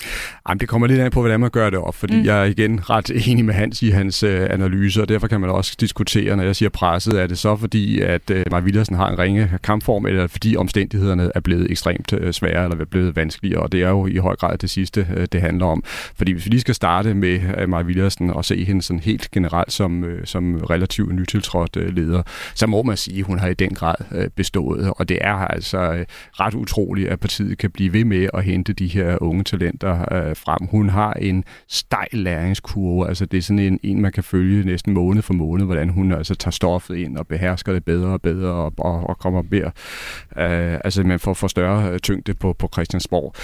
Jamen, 0.48 0.60
det 0.60 0.68
kommer 0.68 0.86
lidt 0.86 1.00
an 1.00 1.10
på, 1.10 1.20
hvordan 1.20 1.40
man 1.40 1.50
gør 1.50 1.70
det 1.70 1.78
op, 1.78 1.94
fordi 1.94 2.16
mm. 2.16 2.24
jeg 2.24 2.40
er 2.40 2.44
igen 2.44 2.90
ret 2.90 3.10
enig 3.28 3.44
med 3.44 3.54
Hans 3.54 3.82
i 3.82 3.90
hans 3.90 4.22
øh, 4.22 4.46
analyser, 4.50 5.02
og 5.02 5.08
derfor 5.08 5.26
kan 5.26 5.40
man 5.40 5.50
også 5.50 5.76
diskutere, 5.80 6.36
når 6.36 6.44
jeg 6.44 6.56
siger 6.56 6.68
presset, 6.68 7.20
er 7.20 7.26
det 7.26 7.38
så 7.38 7.56
fordi, 7.56 8.00
at 8.00 8.30
øh, 8.30 8.44
Mark 8.50 8.64
Villersen 8.64 8.96
har 8.96 9.08
en 9.08 9.18
ringe 9.18 9.50
kampform, 9.62 10.06
eller 10.06 10.26
fordi 10.26 10.56
omstændighederne 10.56 11.30
er 11.34 11.40
blevet 11.40 11.70
ekstremt 11.70 12.12
øh, 12.12 12.32
svære, 12.32 12.64
eller 12.64 12.76
er 12.80 12.84
blevet 12.84 13.16
vanskeligere, 13.16 13.62
og 13.62 13.72
det 13.72 13.82
er 13.82 13.88
jo 13.88 14.06
i 14.06 14.16
høj 14.16 14.36
grad 14.36 14.58
det 14.58 14.70
sidste, 14.70 15.06
øh, 15.16 15.26
det 15.32 15.40
handler 15.40 15.66
om. 15.66 15.84
Fordi 16.16 16.32
hvis 16.32 16.44
vi 16.44 16.50
lige 16.50 16.60
skal 16.60 16.74
starte 16.74 17.14
med 17.14 17.40
øh, 17.58 17.68
Mark 17.68 17.86
Villersen 17.86 18.30
og 18.30 18.44
se 18.44 18.64
hende 18.64 18.82
sådan 18.82 19.00
helt 19.00 19.30
generelt 19.30 19.72
som, 19.72 20.04
øh, 20.04 20.26
som 20.26 20.54
relativt 20.54 21.14
nytiltrådt 21.14 21.76
øh, 21.76 21.94
leder, 21.96 22.22
så 22.54 22.66
må 22.66 22.82
man 22.82 22.96
sige, 22.96 23.18
at 23.18 23.24
hun 23.24 23.38
har 23.38 23.48
i 23.48 23.54
den 23.54 23.74
grad 23.74 23.94
øh, 24.12 24.28
bestået 24.36 24.87
og 24.90 25.08
det 25.08 25.18
er 25.20 25.34
altså 25.34 25.78
øh, 25.78 26.06
ret 26.32 26.54
utroligt, 26.54 27.08
at 27.08 27.20
partiet 27.20 27.58
kan 27.58 27.70
blive 27.70 27.92
ved 27.92 28.04
med 28.04 28.28
at 28.34 28.44
hente 28.44 28.72
de 28.72 28.86
her 28.86 29.22
unge 29.22 29.44
talenter 29.44 30.14
øh, 30.14 30.36
frem. 30.36 30.68
Hun 30.70 30.88
har 30.88 31.12
en 31.12 31.44
stejl 31.68 32.08
læringskurve, 32.12 33.08
altså 33.08 33.26
det 33.26 33.38
er 33.38 33.42
sådan 33.42 33.58
en, 33.58 33.80
en, 33.82 34.00
man 34.00 34.12
kan 34.12 34.24
følge 34.24 34.64
næsten 34.64 34.92
måned 34.92 35.22
for 35.22 35.34
måned, 35.34 35.66
hvordan 35.66 35.88
hun 35.88 36.12
altså 36.12 36.34
tager 36.34 36.50
stoffet 36.50 36.96
ind 36.96 37.16
og 37.16 37.26
behersker 37.26 37.72
det 37.72 37.84
bedre 37.84 38.08
og 38.08 38.22
bedre 38.22 38.50
og, 38.50 38.72
og, 38.78 39.08
og 39.08 39.18
kommer 39.18 39.42
mere, 39.50 39.70
øh, 40.36 40.78
altså 40.84 41.02
man 41.02 41.18
får, 41.18 41.34
får 41.34 41.48
større 41.48 41.92
øh, 41.92 41.98
tyngde 41.98 42.34
på, 42.34 42.52
på 42.52 42.68
Christiansborg. 42.72 43.34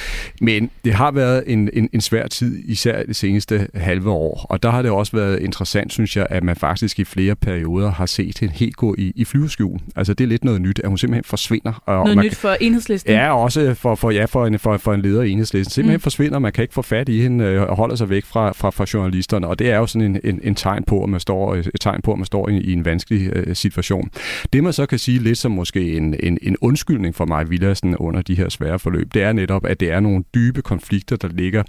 Men 0.40 0.70
det 0.84 0.94
har 0.94 1.10
været 1.10 1.44
en, 1.46 1.70
en, 1.72 1.88
en 1.92 2.00
svær 2.00 2.26
tid, 2.26 2.62
især 2.64 3.02
det 3.02 3.16
seneste 3.16 3.68
halve 3.74 4.10
år, 4.10 4.46
og 4.50 4.62
der 4.62 4.70
har 4.70 4.82
det 4.82 4.90
også 4.90 5.16
været 5.16 5.40
interessant, 5.40 5.92
synes 5.92 6.16
jeg, 6.16 6.26
at 6.30 6.44
man 6.44 6.56
faktisk 6.56 6.98
i 6.98 7.04
flere 7.04 7.36
perioder 7.36 7.90
har 7.90 8.06
set 8.06 8.38
hende 8.38 8.54
helt 8.54 8.76
gå 8.76 8.94
i, 8.98 9.12
i 9.16 9.24
flyveskjul. 9.24 9.80
Altså 9.96 10.14
det 10.14 10.24
er 10.24 10.28
lidt 10.28 10.44
noget 10.44 10.60
nyt, 10.60 10.78
at 10.78 10.88
hun 10.88 10.98
simpelthen 10.98 11.24
forsvinder. 11.34 11.82
Og 11.86 11.94
Noget 11.94 12.16
man, 12.16 12.24
nyt 12.24 12.36
for 12.36 12.56
enhedslisten? 12.60 13.12
Ja, 13.12 13.36
også 13.36 13.74
for, 13.74 13.94
for, 13.94 14.10
ja, 14.10 14.24
for, 14.24 14.46
en, 14.46 14.58
for, 14.58 14.76
for 14.76 14.94
en 14.94 15.02
leder 15.02 15.22
i 15.22 15.30
enhedslisten. 15.30 15.72
Simpelthen 15.72 15.96
mm. 15.96 16.00
forsvinder, 16.00 16.38
man 16.38 16.52
kan 16.52 16.62
ikke 16.62 16.74
få 16.74 16.82
fat 16.82 17.08
i 17.08 17.20
hende 17.20 17.44
øh, 17.44 17.62
og 17.62 17.76
holder 17.76 17.96
sig 17.96 18.10
væk 18.10 18.24
fra, 18.24 18.52
fra, 18.52 18.70
fra 18.70 18.86
journalisterne, 18.94 19.46
og 19.46 19.58
det 19.58 19.70
er 19.70 19.76
jo 19.76 19.86
sådan 19.86 20.08
en, 20.08 20.20
en, 20.24 20.40
en 20.42 20.54
tegn 20.54 20.84
på, 20.84 21.02
at 21.02 21.08
man 21.08 21.20
står, 21.20 21.54
et 21.54 21.70
tegn 21.80 22.02
på, 22.02 22.12
at 22.12 22.18
man 22.18 22.26
står 22.26 22.48
i, 22.48 22.60
i 22.60 22.72
en 22.72 22.84
vanskelig 22.84 23.48
uh, 23.48 23.54
situation. 23.54 24.10
Det 24.52 24.64
man 24.64 24.72
så 24.72 24.86
kan 24.86 24.98
sige 24.98 25.18
lidt 25.18 25.38
som 25.38 25.52
måske 25.52 25.96
en, 25.96 26.14
en, 26.20 26.38
en 26.42 26.56
undskyldning 26.60 27.14
for 27.14 27.24
mig, 27.24 27.50
Villadsen, 27.50 27.96
under 27.96 28.22
de 28.22 28.34
her 28.34 28.48
svære 28.48 28.78
forløb, 28.78 29.14
det 29.14 29.22
er 29.22 29.32
netop, 29.32 29.66
at 29.66 29.80
det 29.80 29.90
er 29.90 30.00
nogle 30.00 30.24
dybe 30.34 30.62
konflikter, 30.62 31.16
der 31.16 31.28
ligger 31.28 31.62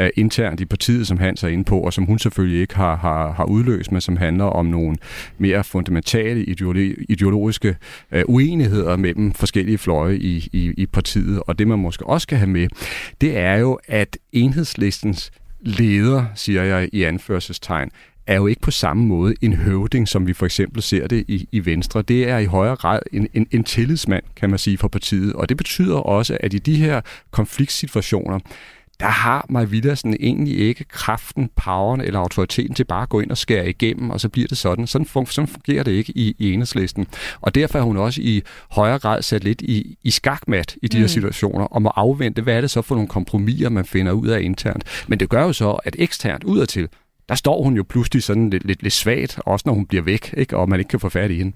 uh, 0.00 0.06
internt 0.14 0.60
i 0.60 0.64
partiet, 0.64 1.06
som 1.06 1.18
han 1.18 1.36
er 1.42 1.48
inde 1.48 1.64
på, 1.64 1.80
og 1.80 1.92
som 1.92 2.04
hun 2.04 2.18
selvfølgelig 2.18 2.60
ikke 2.60 2.76
har, 2.76 2.96
har, 2.96 3.32
har 3.32 3.44
udløst, 3.44 3.92
men 3.92 4.00
som 4.00 4.16
handler 4.16 4.44
om 4.44 4.66
nogle 4.66 4.96
mere 5.38 5.64
fundamentale 5.64 6.44
ideologiske 7.08 7.76
uh, 8.12 8.20
uenigheder 8.26 8.96
mellem 8.96 9.11
mellem 9.16 9.32
forskellige 9.32 9.78
fløje 9.78 10.16
i, 10.16 10.48
i, 10.52 10.72
i 10.76 10.86
partiet. 10.86 11.42
Og 11.46 11.58
det 11.58 11.68
man 11.68 11.78
måske 11.78 12.06
også 12.06 12.22
skal 12.22 12.38
have 12.38 12.50
med, 12.50 12.68
det 13.20 13.38
er 13.38 13.54
jo, 13.54 13.78
at 13.88 14.18
enhedslistens 14.32 15.30
leder, 15.60 16.24
siger 16.34 16.62
jeg 16.62 16.88
i 16.92 17.02
anførselstegn, 17.02 17.90
er 18.26 18.36
jo 18.36 18.46
ikke 18.46 18.60
på 18.60 18.70
samme 18.70 19.04
måde 19.04 19.34
en 19.40 19.52
høvding, 19.52 20.08
som 20.08 20.26
vi 20.26 20.32
for 20.32 20.46
eksempel 20.46 20.82
ser 20.82 21.06
det 21.06 21.24
i, 21.28 21.48
i 21.52 21.66
Venstre. 21.66 22.02
Det 22.02 22.28
er 22.28 22.38
i 22.38 22.44
højere 22.44 22.76
grad 22.76 22.98
en, 23.12 23.28
en, 23.34 23.46
en 23.50 23.64
tillidsmand, 23.64 24.22
kan 24.36 24.50
man 24.50 24.58
sige, 24.58 24.78
for 24.78 24.88
partiet. 24.88 25.32
Og 25.32 25.48
det 25.48 25.56
betyder 25.56 25.96
også, 25.96 26.36
at 26.40 26.54
i 26.54 26.58
de 26.58 26.76
her 26.76 27.00
konfliktsituationer, 27.30 28.38
der 29.02 29.08
har 29.08 29.46
Maj 29.48 29.64
Villersen 29.64 30.16
egentlig 30.20 30.58
ikke 30.58 30.84
kraften, 30.84 31.50
poweren 31.56 32.00
eller 32.00 32.20
autoriteten 32.20 32.74
til 32.74 32.84
bare 32.84 33.02
at 33.02 33.08
gå 33.08 33.20
ind 33.20 33.30
og 33.30 33.38
skære 33.38 33.68
igennem, 33.68 34.10
og 34.10 34.20
så 34.20 34.28
bliver 34.28 34.48
det 34.48 34.58
sådan. 34.58 34.86
Sådan, 34.86 35.26
sådan 35.26 35.48
fungerer 35.48 35.82
det 35.82 35.92
ikke 35.92 36.12
i, 36.16 36.36
i 36.38 36.52
enhedslisten. 36.52 37.06
Og 37.40 37.54
derfor 37.54 37.78
er 37.78 37.82
hun 37.82 37.96
også 37.96 38.20
i 38.22 38.42
højere 38.70 38.98
grad 38.98 39.22
sat 39.22 39.44
lidt 39.44 39.62
i, 39.62 39.98
i 40.02 40.10
skakmat 40.10 40.76
i 40.82 40.88
de 40.88 40.96
mm. 40.96 41.00
her 41.00 41.08
situationer, 41.08 41.64
og 41.64 41.82
må 41.82 41.88
afvente, 41.88 42.42
hvad 42.42 42.56
er 42.56 42.60
det 42.60 42.70
så 42.70 42.82
for 42.82 42.94
nogle 42.94 43.08
kompromiser, 43.08 43.68
man 43.68 43.84
finder 43.84 44.12
ud 44.12 44.28
af 44.28 44.40
internt. 44.40 45.04
Men 45.08 45.20
det 45.20 45.28
gør 45.28 45.42
jo 45.42 45.52
så, 45.52 45.70
at 45.70 45.96
eksternt 45.98 46.44
udadtil, 46.44 46.88
der 47.28 47.34
står 47.34 47.62
hun 47.62 47.76
jo 47.76 47.84
pludselig 47.88 48.22
sådan 48.22 48.50
lidt, 48.50 48.64
lidt, 48.64 48.82
lidt 48.82 48.94
svagt, 48.94 49.40
også 49.46 49.62
når 49.66 49.74
hun 49.74 49.86
bliver 49.86 50.02
væk, 50.02 50.34
ikke? 50.36 50.56
og 50.56 50.68
man 50.68 50.78
ikke 50.78 50.88
kan 50.88 51.00
få 51.00 51.08
fat 51.08 51.30
i 51.30 51.36
hende. 51.36 51.52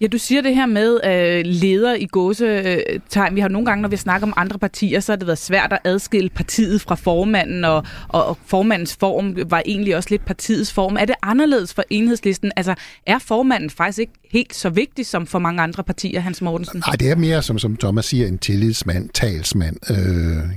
Ja, 0.00 0.06
du 0.06 0.18
siger 0.18 0.42
det 0.42 0.54
her 0.54 0.66
med 0.66 1.00
øh, 1.04 1.42
leder 1.46 1.94
i 1.94 2.06
gåsetegn. 2.06 3.32
Øh, 3.32 3.36
vi 3.36 3.40
har 3.40 3.48
nogle 3.48 3.66
gange, 3.66 3.82
når 3.82 3.88
vi 3.88 3.96
snakker 3.96 4.26
om 4.26 4.32
andre 4.36 4.58
partier, 4.58 5.00
så 5.00 5.12
har 5.12 5.16
det 5.16 5.26
været 5.26 5.38
svært 5.38 5.72
at 5.72 5.78
adskille 5.84 6.30
partiet 6.30 6.80
fra 6.80 6.94
formanden, 6.94 7.64
og, 7.64 7.84
og, 8.08 8.26
og 8.26 8.38
formandens 8.46 8.96
form 8.96 9.36
var 9.50 9.62
egentlig 9.66 9.96
også 9.96 10.10
lidt 10.10 10.24
partiets 10.24 10.72
form. 10.72 10.96
Er 10.96 11.04
det 11.04 11.14
anderledes 11.22 11.74
for 11.74 11.84
enhedslisten? 11.90 12.52
Altså, 12.56 12.74
er 13.06 13.18
formanden 13.18 13.70
faktisk 13.70 13.98
ikke 13.98 14.12
helt 14.30 14.54
så 14.54 14.70
vigtig 14.70 15.06
som 15.06 15.26
for 15.26 15.38
mange 15.38 15.62
andre 15.62 15.84
partier, 15.84 16.20
Hans 16.20 16.42
Mortensen? 16.42 16.82
Nej, 16.86 16.96
det 16.96 17.10
er 17.10 17.16
mere, 17.16 17.42
som, 17.42 17.58
som 17.58 17.76
Thomas 17.76 18.04
siger, 18.04 18.26
en 18.26 18.38
tillidsmand, 18.38 19.08
talsmand, 19.14 19.76
øh, 19.90 20.56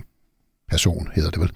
person, 0.71 1.07
hedder 1.15 1.29
det 1.29 1.39
vel. 1.39 1.51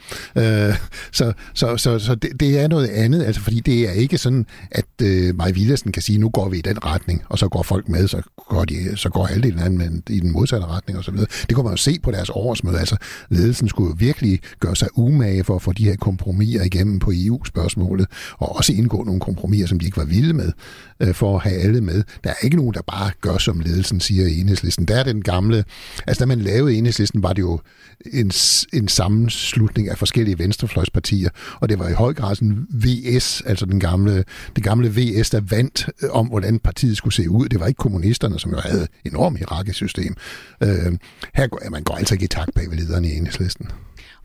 Øh, 0.69 0.75
så 1.11 1.33
så, 1.53 1.77
så, 1.77 1.99
så 1.99 2.15
det, 2.15 2.39
det 2.39 2.59
er 2.59 2.67
noget 2.67 2.87
andet, 2.87 3.23
altså 3.23 3.41
fordi 3.41 3.59
det 3.59 3.89
er 3.89 3.91
ikke 3.91 4.17
sådan, 4.17 4.45
at 4.71 4.85
øh, 5.01 5.35
Maja 5.35 5.51
Villersen 5.51 5.91
kan 5.91 6.01
sige, 6.01 6.17
nu 6.17 6.29
går 6.29 6.49
vi 6.49 6.57
i 6.57 6.61
den 6.61 6.85
retning, 6.85 7.23
og 7.29 7.39
så 7.39 7.47
går 7.47 7.63
folk 7.63 7.89
med, 7.89 8.07
så 8.07 8.21
går, 8.49 8.65
de, 8.65 8.97
så 8.97 9.09
går 9.09 9.25
halvdelen 9.25 9.59
af 9.59 9.69
dem 9.69 10.03
i 10.09 10.19
den 10.19 10.31
modsatte 10.31 10.67
retning 10.67 10.97
og 10.97 11.03
så 11.03 11.11
videre. 11.11 11.27
Det 11.47 11.55
kunne 11.55 11.63
man 11.63 11.73
jo 11.73 11.77
se 11.77 11.99
på 12.03 12.11
deres 12.11 12.29
årsmøde. 12.29 12.79
Altså 12.79 12.97
ledelsen 13.29 13.69
skulle 13.69 13.89
jo 13.89 13.95
virkelig 13.99 14.39
gøre 14.59 14.75
sig 14.75 14.87
umage 14.95 15.43
for 15.43 15.55
at 15.55 15.61
få 15.61 15.71
de 15.71 15.85
her 15.85 15.95
kompromiser 15.95 16.63
igennem 16.63 16.99
på 16.99 17.11
EU-spørgsmålet, 17.15 18.07
og 18.37 18.55
også 18.55 18.73
indgå 18.73 19.03
nogle 19.03 19.19
kompromiser, 19.19 19.67
som 19.67 19.79
de 19.79 19.85
ikke 19.85 19.97
var 19.97 20.05
vilde 20.05 20.33
med, 20.33 20.51
øh, 20.99 21.13
for 21.13 21.35
at 21.35 21.43
have 21.43 21.61
alle 21.61 21.81
med. 21.81 22.03
Der 22.23 22.29
er 22.29 22.35
ikke 22.43 22.57
nogen, 22.57 22.73
der 22.73 22.81
bare 22.87 23.11
gør, 23.21 23.37
som 23.37 23.59
ledelsen 23.59 23.99
siger 23.99 24.27
i 24.27 24.39
enhedslisten. 24.39 24.85
Der 24.85 24.95
er 24.95 25.03
den 25.03 25.21
gamle, 25.21 25.63
altså 26.07 26.19
da 26.19 26.25
man 26.25 26.39
lavede 26.39 26.75
enhedslisten, 26.75 27.23
var 27.23 27.33
det 27.33 27.41
jo 27.41 27.59
en, 28.13 28.31
en 28.73 28.87
sammenslutning 29.01 29.89
af 29.89 29.97
forskellige 29.97 30.39
venstrefløjspartier, 30.39 31.29
og 31.59 31.69
det 31.69 31.79
var 31.79 31.89
i 31.89 31.93
høj 31.93 32.13
grad 32.13 32.35
sådan 32.35 32.67
VS, 32.69 33.41
altså 33.45 33.65
den 33.65 33.79
gamle, 33.79 34.23
det 34.55 34.63
gamle 34.63 34.89
VS, 34.89 35.29
der 35.29 35.41
vandt 35.41 35.89
øh, 36.03 36.09
om, 36.11 36.27
hvordan 36.27 36.59
partiet 36.59 36.97
skulle 36.97 37.13
se 37.13 37.29
ud. 37.29 37.49
Det 37.49 37.59
var 37.59 37.67
ikke 37.67 37.77
kommunisterne, 37.77 38.39
som 38.39 38.51
jo 38.51 38.59
havde 38.59 38.87
enormt 39.05 39.37
hierarkisk 39.37 39.75
system. 39.75 40.15
Øh, 40.63 40.97
her 41.33 41.47
går, 41.47 41.69
man 41.71 41.83
går 41.83 41.95
altså 41.95 42.13
ikke 42.13 42.23
i 42.23 42.27
takt 42.27 42.53
bag 42.53 42.69
ved 42.69 42.77
lederne 42.77 43.07
i 43.07 43.17
enhedslisten. 43.17 43.67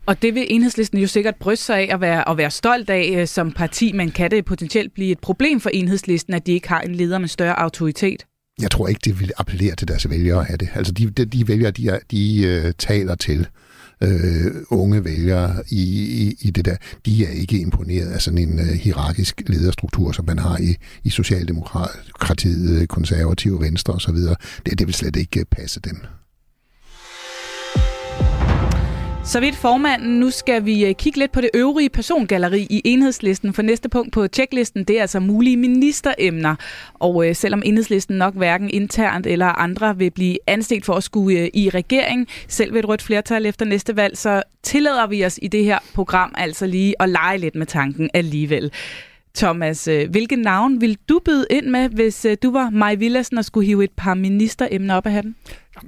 Og 0.05 0.21
det 0.21 0.35
vil 0.35 0.45
enhedslisten 0.49 0.99
jo 0.99 1.07
sikkert 1.07 1.35
bryste 1.35 1.65
sig 1.65 1.77
af 1.77 1.93
at 1.93 2.01
være, 2.01 2.29
at 2.29 2.37
være 2.37 2.51
stolt 2.51 2.89
af 2.89 3.13
øh, 3.17 3.27
som 3.27 3.51
parti, 3.51 3.91
men 3.91 4.11
kan 4.11 4.31
det 4.31 4.45
potentielt 4.45 4.93
blive 4.93 5.11
et 5.11 5.19
problem 5.19 5.59
for 5.59 5.69
enhedslisten, 5.69 6.33
at 6.33 6.47
de 6.47 6.51
ikke 6.51 6.67
har 6.67 6.81
en 6.81 6.95
leder 6.95 7.17
med 7.17 7.27
større 7.27 7.59
autoritet? 7.59 8.25
Jeg 8.61 8.71
tror 8.71 8.87
ikke, 8.87 9.01
det 9.05 9.19
vil 9.19 9.31
appellere 9.37 9.75
til 9.75 9.87
deres 9.87 10.09
vælgere 10.09 10.51
af 10.51 10.59
det. 10.59 10.69
Altså 10.75 10.93
de, 10.93 11.09
de, 11.09 11.25
de 11.25 11.47
vælgere, 11.47 11.71
de, 11.71 11.87
er, 11.87 11.99
de 12.11 12.61
uh, 12.65 12.71
taler 12.77 13.15
til 13.15 13.47
øh, 14.01 14.55
unge 14.69 15.05
vælgere 15.05 15.63
i, 15.69 15.81
i, 16.27 16.37
i 16.41 16.51
det 16.51 16.65
der, 16.65 16.75
de 17.05 17.25
er 17.25 17.29
ikke 17.29 17.59
imponeret 17.59 18.11
af 18.11 18.21
sådan 18.21 18.37
en 18.37 18.59
øh, 18.59 18.65
hierarkisk 18.65 19.41
lederstruktur, 19.47 20.11
som 20.11 20.25
man 20.25 20.39
har 20.39 20.57
i, 20.57 20.75
i 21.03 21.09
Socialdemokratiet, 21.09 22.89
konservative, 22.89 23.61
venstre 23.61 23.93
osv. 23.93 24.15
Det, 24.65 24.79
det 24.79 24.87
vil 24.87 24.93
slet 24.93 25.15
ikke 25.15 25.39
øh, 25.39 25.45
passe 25.51 25.79
dem. 25.79 25.97
Så 29.27 29.39
vidt 29.39 29.55
formanden. 29.55 30.19
Nu 30.19 30.29
skal 30.29 30.65
vi 30.65 30.85
øh, 30.85 30.95
kigge 30.95 31.19
lidt 31.19 31.31
på 31.31 31.41
det 31.41 31.49
øvrige 31.53 31.89
persongalleri 31.89 32.67
i 32.69 32.81
enhedslisten, 32.85 33.53
for 33.53 33.61
næste 33.61 33.89
punkt 33.89 34.13
på 34.13 34.27
tjeklisten, 34.27 34.83
det 34.83 34.97
er 34.97 35.01
altså 35.01 35.19
mulige 35.19 35.57
ministeremner. 35.57 36.55
Og 36.93 37.27
øh, 37.27 37.35
selvom 37.35 37.61
enhedslisten 37.65 38.17
nok 38.17 38.35
hverken 38.35 38.69
internt 38.69 39.27
eller 39.27 39.45
andre 39.45 39.97
vil 39.97 40.11
blive 40.11 40.37
anset 40.47 40.85
for 40.85 40.93
at 40.93 41.03
skulle 41.03 41.39
øh, 41.39 41.49
i 41.53 41.69
regering, 41.69 42.27
selv 42.47 42.73
ved 42.73 42.79
et 42.79 42.89
rødt 42.89 43.01
flertal 43.01 43.45
efter 43.45 43.65
næste 43.65 43.95
valg, 43.95 44.17
så 44.17 44.43
tillader 44.63 45.07
vi 45.07 45.25
os 45.25 45.39
i 45.41 45.47
det 45.47 45.63
her 45.63 45.79
program 45.93 46.33
altså 46.37 46.65
lige 46.67 47.01
at 47.01 47.09
lege 47.09 47.37
lidt 47.37 47.55
med 47.55 47.65
tanken 47.65 48.09
alligevel. 48.13 48.71
Thomas, 49.35 49.87
øh, 49.87 50.09
hvilke 50.09 50.35
navn 50.35 50.81
vil 50.81 50.97
du 51.09 51.19
byde 51.25 51.45
ind 51.49 51.65
med, 51.65 51.89
hvis 51.89 52.25
øh, 52.25 52.37
du 52.43 52.51
var 52.51 52.69
Maj 52.69 52.95
Villassen 52.95 53.37
og 53.37 53.45
skulle 53.45 53.65
hive 53.65 53.83
et 53.83 53.91
par 53.97 54.13
ministeremner 54.13 54.95
op 54.95 55.05
af 55.05 55.11
hatten? 55.11 55.35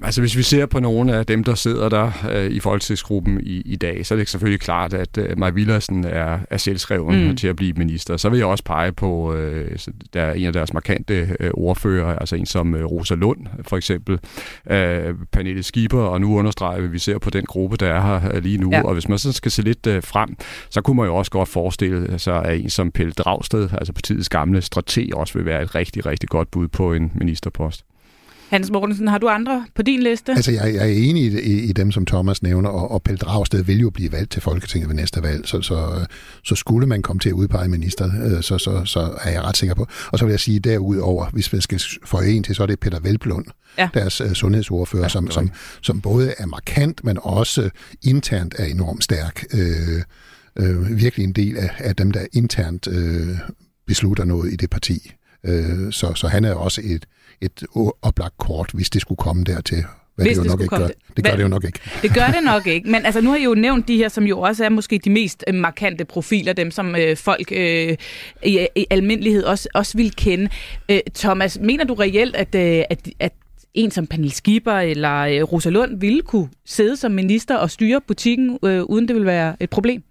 Altså 0.04 0.22
hvis 0.22 0.38
vi 0.38 0.44
ser 0.44 0.66
på 0.66 0.80
nogle 0.80 1.16
af 1.16 1.26
dem, 1.26 1.44
der 1.44 1.56
sidder 1.56 1.90
der 1.90 2.12
øh, 2.32 2.52
i 2.52 2.60
folketingsgruppen 2.60 3.40
i, 3.42 3.62
i 3.66 3.76
dag, 3.76 4.06
så 4.06 4.14
er 4.14 4.18
det 4.18 4.30
selvfølgelig 4.30 4.62
klart, 4.62 4.94
at 4.94 5.18
øh, 5.18 5.38
Maja 5.38 5.52
Villersen 5.52 6.04
er, 6.04 6.40
er 6.50 6.58
selvskreven 6.58 7.28
mm. 7.28 7.36
til 7.36 7.48
at 7.48 7.56
blive 7.56 7.74
minister. 7.74 8.18
Så 8.18 8.30
vil 8.30 8.38
jeg 8.38 8.48
også 8.48 8.64
pege 8.64 8.92
på, 8.92 9.34
øh, 9.34 9.78
der 10.14 10.22
er 10.22 10.34
en 10.34 10.46
af 10.46 10.54
deres 10.54 10.74
markante 10.74 11.36
øh, 11.40 11.52
ordfører, 11.54 12.16
altså 12.16 12.36
en 12.36 12.46
som 12.46 12.76
øh, 12.76 12.86
Rosa 12.86 13.16
Lund 13.16 13.48
for 13.68 13.78
eksempel, 13.78 14.20
øh, 14.70 15.16
Pernille 15.32 15.64
Skipper, 15.64 16.02
og 16.02 16.22
nu 16.22 16.38
understreger 16.38 16.80
vi, 16.80 16.86
at 16.86 16.94
vi 16.94 17.00
ser 17.00 17.18
på 17.18 17.30
den 17.30 17.46
gruppe, 17.46 17.78
der 17.78 17.88
er 17.88 18.02
her 18.02 18.36
øh, 18.36 18.44
lige 18.44 18.58
nu. 18.58 18.72
Ja. 18.72 18.84
Og 18.84 18.94
hvis 18.94 19.10
man 19.10 19.18
så 19.18 19.32
skal 19.32 19.52
se 19.52 19.62
lidt 19.62 19.88
øh, 19.88 20.04
frem, 20.04 20.30
så 20.70 20.82
kunne 20.82 20.98
man 20.98 21.06
jo 21.06 21.16
også 21.16 21.32
godt 21.32 21.50
forestille 21.50 22.20
sig, 22.20 22.46
at 22.46 22.60
en 22.60 22.70
som 22.70 22.92
Pelle 22.92 23.14
Dragsted, 23.40 23.70
altså 23.78 23.94
partiets 23.94 24.30
gamle 24.30 24.62
strateg, 24.62 25.10
også 25.14 25.34
vil 25.34 25.46
være 25.46 25.64
et 25.64 25.76
rigtig, 25.76 26.06
rigtig 26.06 26.30
godt 26.30 26.52
bud 26.52 26.68
på 26.68 26.94
en 26.94 27.12
ministerpost. 27.16 27.86
Hans 28.50 28.72
Mortensen, 28.72 29.08
har 29.08 29.18
du 29.18 29.28
andre 29.28 29.66
på 29.76 29.82
din 29.82 30.04
liste? 30.04 30.32
Altså, 30.32 30.52
jeg, 30.52 30.74
jeg 30.74 30.82
er 30.82 30.94
enig 30.94 31.24
i, 31.24 31.40
i, 31.40 31.70
i 31.70 31.72
dem, 31.74 31.92
som 31.92 32.06
Thomas 32.06 32.44
nævner, 32.44 32.70
og, 32.70 32.92
og 32.92 33.04
Pelle 33.04 33.18
Dragsted 33.18 33.64
vil 33.64 33.80
jo 33.80 33.90
blive 33.90 34.12
valgt 34.12 34.32
til 34.32 34.42
Folketinget 34.42 34.90
ved 34.90 34.96
næste 34.96 35.24
valg, 35.24 35.48
så, 35.48 35.62
så, 35.62 36.06
så 36.44 36.56
skulle 36.56 36.88
man 36.88 37.02
komme 37.02 37.20
til 37.20 37.30
at 37.30 37.34
udpege 37.34 37.68
minister, 37.68 38.12
øh, 38.26 38.44
så, 38.44 38.58
så, 38.58 38.82
så 38.86 39.14
er 39.22 39.32
jeg 39.32 39.42
ret 39.42 39.58
sikker 39.58 39.76
på. 39.76 39.88
Og 40.12 40.20
så 40.20 40.26
vil 40.26 40.32
jeg 40.32 40.40
sige 40.40 40.60
derudover, 40.60 41.30
hvis 41.30 41.54
vi 41.54 41.62
skal 41.62 41.82
få 42.06 42.22
en 42.22 42.44
til, 42.44 42.56
så 42.56 42.64
er 42.64 42.68
det 42.68 42.80
Peter 42.80 43.00
Velblund, 43.00 43.46
ja. 43.78 43.90
deres 43.94 44.22
uh, 44.22 44.32
sundhedsordfører, 44.32 45.04
ja, 45.04 45.10
som, 45.10 45.32
som, 45.32 45.52
som 45.82 46.02
både 46.02 46.34
er 46.38 46.46
markant, 46.46 47.04
men 47.04 47.18
også 47.22 47.70
internt 48.02 48.56
er 48.58 48.66
enormt 48.66 49.04
stærk. 49.04 49.44
Øh, 49.54 50.02
øh, 50.56 50.98
virkelig 50.98 51.24
en 51.24 51.34
del 51.34 51.58
af, 51.58 51.70
af 51.78 51.96
dem, 51.96 52.12
der 52.12 52.26
internt 52.34 52.88
øh, 52.88 53.38
beslutter 53.88 54.26
noget 54.26 54.54
i 54.54 54.56
det 54.56 54.70
parti. 54.70 55.12
Øh, 55.44 55.92
så, 55.92 56.14
så 56.16 56.28
han 56.28 56.46
er 56.46 56.54
også 56.54 56.82
et, 56.84 57.06
et 57.42 57.64
oplagt 58.02 58.38
kort, 58.38 58.70
hvis 58.74 58.90
det 58.90 59.02
skulle 59.02 59.18
komme 59.18 59.44
dertil. 59.44 59.84
Hvad 60.16 60.28
hvis 60.28 60.38
det, 60.38 60.46
jo 60.46 60.50
nok 60.50 60.62
ikke 60.62 60.76
gør. 60.76 60.88
Det, 60.88 60.96
det 61.18 61.26
gør 61.26 61.36
det 61.36 61.44
jo 61.44 61.48
nok 61.48 61.64
ikke. 61.64 61.80
Det 62.02 62.14
gør 62.14 62.28
det 62.28 62.44
nok 62.46 62.68
ikke. 62.68 62.90
Men 62.92 63.06
altså, 63.06 63.22
nu 63.22 63.30
har 63.30 63.38
I 63.38 63.44
jo 63.44 63.54
nævnt 63.54 63.88
de 63.88 63.98
her, 63.98 64.10
som 64.10 64.24
jo 64.24 64.40
også 64.40 64.66
er 64.66 64.70
måske 64.70 65.00
de 65.04 65.10
mest 65.10 65.44
øh, 65.48 65.56
markante 65.56 66.06
profiler, 66.06 66.54
dem 66.54 66.72
som 66.72 66.96
øh, 66.96 67.18
folk 67.18 67.52
øh, 67.52 67.98
i, 68.44 68.68
i 68.76 68.86
almindelighed 68.90 69.44
også, 69.44 69.70
også 69.74 69.98
vil 69.98 70.16
kende. 70.16 70.50
Øh, 70.90 71.00
Thomas, 71.16 71.60
mener 71.62 71.84
du 71.84 71.94
reelt, 71.94 72.36
at, 72.36 72.56
øh, 72.56 72.84
at, 72.90 73.10
at 73.20 73.34
en 73.74 73.92
som 73.92 74.08
Pernille 74.08 74.32
Skipper 74.32 74.74
eller 74.74 75.20
øh, 75.20 75.44
Rosa 75.44 75.70
Lund 75.70 76.00
ville 76.00 76.22
kunne 76.22 76.50
sidde 76.66 76.98
som 76.98 77.12
minister 77.12 77.56
og 77.56 77.72
styre 77.72 78.02
butikken, 78.08 78.60
øh, 78.66 78.84
uden 78.84 79.08
det 79.08 79.16
vil 79.16 79.26
være 79.26 79.56
et 79.60 79.70
problem? 79.70 80.04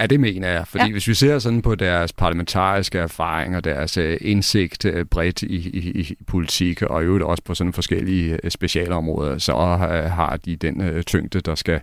Ja, 0.00 0.06
det 0.06 0.20
mener 0.20 0.48
jeg. 0.48 0.66
Fordi 0.66 0.84
ja. 0.84 0.90
hvis 0.90 1.08
vi 1.08 1.14
ser 1.14 1.38
sådan 1.38 1.62
på 1.62 1.74
deres 1.74 2.12
parlamentariske 2.12 2.98
erfaring 2.98 3.56
og 3.56 3.64
deres 3.64 3.98
uh, 3.98 4.04
indsigt 4.20 4.84
uh, 4.84 5.02
bredt 5.10 5.42
i, 5.42 5.56
i, 5.56 6.00
i 6.00 6.16
politik, 6.26 6.82
og 6.82 7.02
i 7.02 7.04
øvrigt 7.04 7.24
også 7.24 7.42
på 7.42 7.54
sådan 7.54 7.72
forskellige 7.72 8.38
uh, 8.44 8.50
specialområder, 8.50 9.38
så 9.38 9.52
har 9.56 10.36
de 10.44 10.56
den 10.56 11.02
tyngde, 11.02 11.40
der 11.40 11.54
skal 11.54 11.80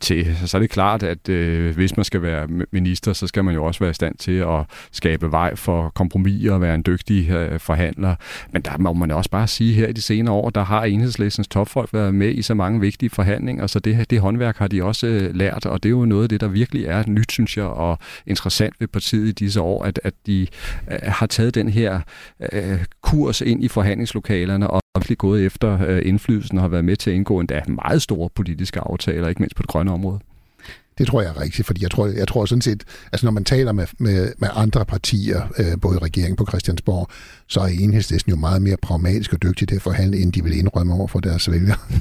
til. 0.00 0.36
Så 0.46 0.56
er 0.56 0.60
det 0.60 0.70
klart, 0.70 1.02
at 1.02 1.28
hvis 1.74 1.96
man 1.96 2.04
skal 2.04 2.22
være 2.22 2.48
minister, 2.72 3.12
så 3.12 3.26
skal 3.26 3.44
man 3.44 3.54
jo 3.54 3.64
også 3.64 3.80
være 3.80 3.90
i 3.90 3.94
stand 3.94 4.14
til 4.16 4.38
at 4.38 4.64
skabe 4.92 5.32
vej 5.32 5.54
for 5.54 5.88
kompromis 5.88 6.48
og 6.48 6.60
være 6.60 6.74
en 6.74 6.82
dygtig 6.86 7.30
forhandler. 7.58 8.14
Men 8.52 8.62
der 8.62 8.78
må 8.78 8.92
man 8.92 9.10
også 9.10 9.30
bare 9.30 9.46
sige, 9.46 9.74
her 9.74 9.88
i 9.88 9.92
de 9.92 10.02
senere 10.02 10.34
år, 10.34 10.50
der 10.50 10.64
har 10.64 10.84
enhedslæsens 10.84 11.48
topfolk 11.48 11.92
været 11.92 12.14
med 12.14 12.34
i 12.34 12.42
så 12.42 12.54
mange 12.54 12.80
vigtige 12.80 13.10
forhandlinger, 13.10 13.66
så 13.66 13.78
det, 13.78 14.10
det 14.10 14.20
håndværk 14.20 14.56
har 14.56 14.68
de 14.68 14.84
også 14.84 15.30
lært, 15.34 15.66
og 15.66 15.82
det 15.82 15.88
er 15.88 15.90
jo 15.90 16.04
noget 16.04 16.22
af 16.22 16.28
det, 16.28 16.40
der 16.40 16.48
virkelig 16.48 16.84
er 16.84 17.04
nyt, 17.06 17.32
synes 17.32 17.53
synes 17.54 17.64
jeg, 17.64 17.76
og 17.76 17.98
interessant 18.26 18.74
ved 18.80 18.88
partiet 18.88 19.28
i 19.28 19.32
disse 19.32 19.60
år, 19.60 19.84
at, 19.84 20.00
at 20.04 20.14
de 20.26 20.46
øh, 20.90 20.98
har 21.02 21.26
taget 21.26 21.54
den 21.54 21.68
her 21.68 22.00
øh, 22.52 22.84
kurs 23.02 23.40
ind 23.40 23.64
i 23.64 23.68
forhandlingslokalerne 23.68 24.70
og 24.70 24.80
virkelig 24.98 25.18
gået 25.18 25.46
efter 25.46 25.86
øh, 25.86 26.02
indflydelsen 26.04 26.58
og 26.58 26.62
har 26.62 26.68
været 26.68 26.84
med 26.84 26.96
til 26.96 27.10
at 27.10 27.16
indgå 27.16 27.40
endda 27.40 27.62
meget 27.68 28.02
store 28.02 28.30
politiske 28.34 28.80
aftaler, 28.80 29.28
ikke 29.28 29.42
mindst 29.42 29.56
på 29.56 29.62
det 29.62 29.70
grønne 29.70 29.92
område. 29.92 30.20
Det 30.98 31.06
tror 31.06 31.22
jeg 31.22 31.30
er 31.30 31.40
rigtigt, 31.40 31.66
fordi 31.66 31.82
jeg 31.82 31.90
tror, 31.90 32.06
jeg 32.06 32.28
tror 32.28 32.44
sådan 32.44 32.62
set, 32.62 32.84
altså 33.12 33.26
når 33.26 33.30
man 33.30 33.44
taler 33.44 33.72
med, 33.72 33.86
med, 33.98 34.32
med 34.38 34.48
andre 34.54 34.84
partier, 34.84 35.42
øh, 35.58 35.80
både 35.80 35.98
regeringen 35.98 36.36
på 36.36 36.46
Christiansborg, 36.46 37.08
så 37.48 37.60
er 37.60 37.66
enhedslisten 37.66 38.30
jo 38.30 38.36
meget 38.36 38.62
mere 38.62 38.76
pragmatisk 38.82 39.32
og 39.32 39.42
dygtig 39.42 39.68
til 39.68 39.76
at 39.76 39.82
forhandle, 39.82 40.18
end 40.18 40.32
de 40.32 40.44
vil 40.44 40.58
indrømme 40.58 40.94
over 40.94 41.06
for 41.06 41.20
deres 41.20 41.50
vælgere. 41.50 41.76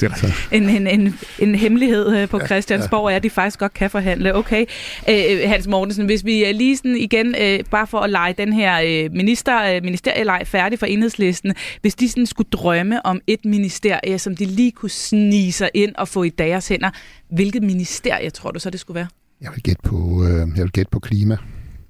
Det 0.00 0.12
er 0.12 0.32
en, 0.52 0.68
en, 0.68 0.86
en, 0.86 1.14
en 1.38 1.54
hemmelighed 1.54 2.16
øh, 2.16 2.28
på 2.28 2.38
ja, 2.38 2.46
Christiansborg 2.46 3.08
ja. 3.08 3.12
er, 3.12 3.16
at 3.16 3.22
de 3.22 3.30
faktisk 3.30 3.58
godt 3.58 3.74
kan 3.74 3.90
forhandle. 3.90 4.34
Okay, 4.34 4.64
øh, 5.08 5.48
Hans 5.50 5.66
Mortensen, 5.66 6.06
hvis 6.06 6.24
vi 6.24 6.44
øh, 6.44 6.54
lige 6.54 6.76
sådan 6.76 6.96
igen, 6.96 7.34
øh, 7.40 7.60
bare 7.70 7.86
for 7.86 7.98
at 8.00 8.10
lege 8.10 8.34
den 8.38 8.52
her 8.52 8.80
øh, 8.80 9.12
minister, 9.12 9.74
øh, 9.74 9.82
ministerieleg 9.82 10.42
færdig 10.44 10.78
for 10.78 10.86
enhedslisten, 10.86 11.54
hvis 11.80 11.94
de 11.94 12.08
sådan 12.08 12.26
skulle 12.26 12.48
drømme 12.52 13.06
om 13.06 13.20
et 13.26 13.44
ministerie, 13.44 14.18
som 14.18 14.36
de 14.36 14.44
lige 14.44 14.72
kunne 14.72 14.90
snige 14.90 15.52
sig 15.52 15.70
ind 15.74 15.94
og 15.94 16.08
få 16.08 16.22
i 16.22 16.28
deres 16.28 16.68
hænder, 16.68 16.90
hvilket 17.30 17.62
ministerie 17.62 18.30
tror 18.30 18.50
du 18.50 18.60
så, 18.60 18.70
det 18.70 18.80
skulle 18.80 18.94
være? 18.94 19.08
Jeg 19.40 19.50
vil 19.54 19.62
gætte 19.62 19.82
på, 19.82 20.24
øh, 20.24 20.48
jeg 20.56 20.64
vil 20.64 20.72
gætte 20.72 20.90
på 20.90 20.98
klima. 20.98 21.36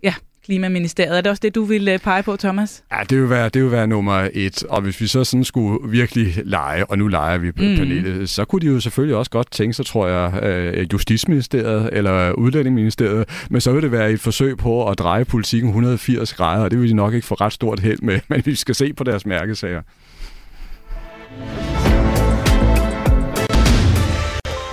Ja, 0.03 0.15
Klimaministeriet. 0.45 1.17
Er 1.17 1.21
det 1.21 1.31
også 1.31 1.41
det, 1.41 1.55
du 1.55 1.65
vil 1.65 1.89
øh, 1.89 1.99
pege 1.99 2.23
på, 2.23 2.37
Thomas? 2.37 2.85
Ja, 2.93 2.97
det 3.11 3.21
vil 3.21 3.31
være, 3.31 3.49
det 3.49 3.63
vil 3.63 3.71
være 3.71 3.87
nummer 3.87 4.29
et. 4.35 4.63
Og 4.63 4.83
hvis 4.83 5.01
vi 5.01 5.07
så 5.07 5.25
sådan 5.25 5.45
skulle 5.45 5.91
virkelig 5.91 6.35
lege, 6.45 6.87
og 6.87 6.99
nu 6.99 7.09
leger 7.09 7.39
vi 7.39 7.53
på 7.53 7.63
mm. 7.63 7.77
panelet, 7.77 8.29
så 8.29 8.45
kunne 8.45 8.61
de 8.61 8.67
jo 8.67 8.81
selvfølgelig 8.81 9.17
også 9.17 9.31
godt 9.31 9.51
tænke 9.51 9.75
sig, 9.75 9.87
tror 9.87 10.07
jeg, 10.07 10.43
øh, 10.43 10.87
Justitsministeriet 10.93 11.91
eller 11.93 12.33
Udlændingeministeriet, 12.33 13.47
men 13.51 13.61
så 13.61 13.73
vil 13.73 13.83
det 13.83 13.93
være 13.93 14.13
et 14.13 14.21
forsøg 14.21 14.57
på 14.57 14.89
at 14.89 14.99
dreje 14.99 15.25
politikken 15.25 15.69
180 15.69 16.35
grader, 16.35 16.65
og 16.65 16.71
det 16.71 16.81
vil 16.81 16.89
de 16.89 16.95
nok 16.95 17.15
ikke 17.15 17.27
få 17.27 17.35
ret 17.35 17.53
stort 17.53 17.81
held 17.81 17.99
med, 18.03 18.21
men 18.29 18.43
vi 18.45 18.55
skal 18.55 18.75
se 18.75 18.93
på 18.93 19.05
deres 19.05 19.27
mærkesager. 19.27 19.83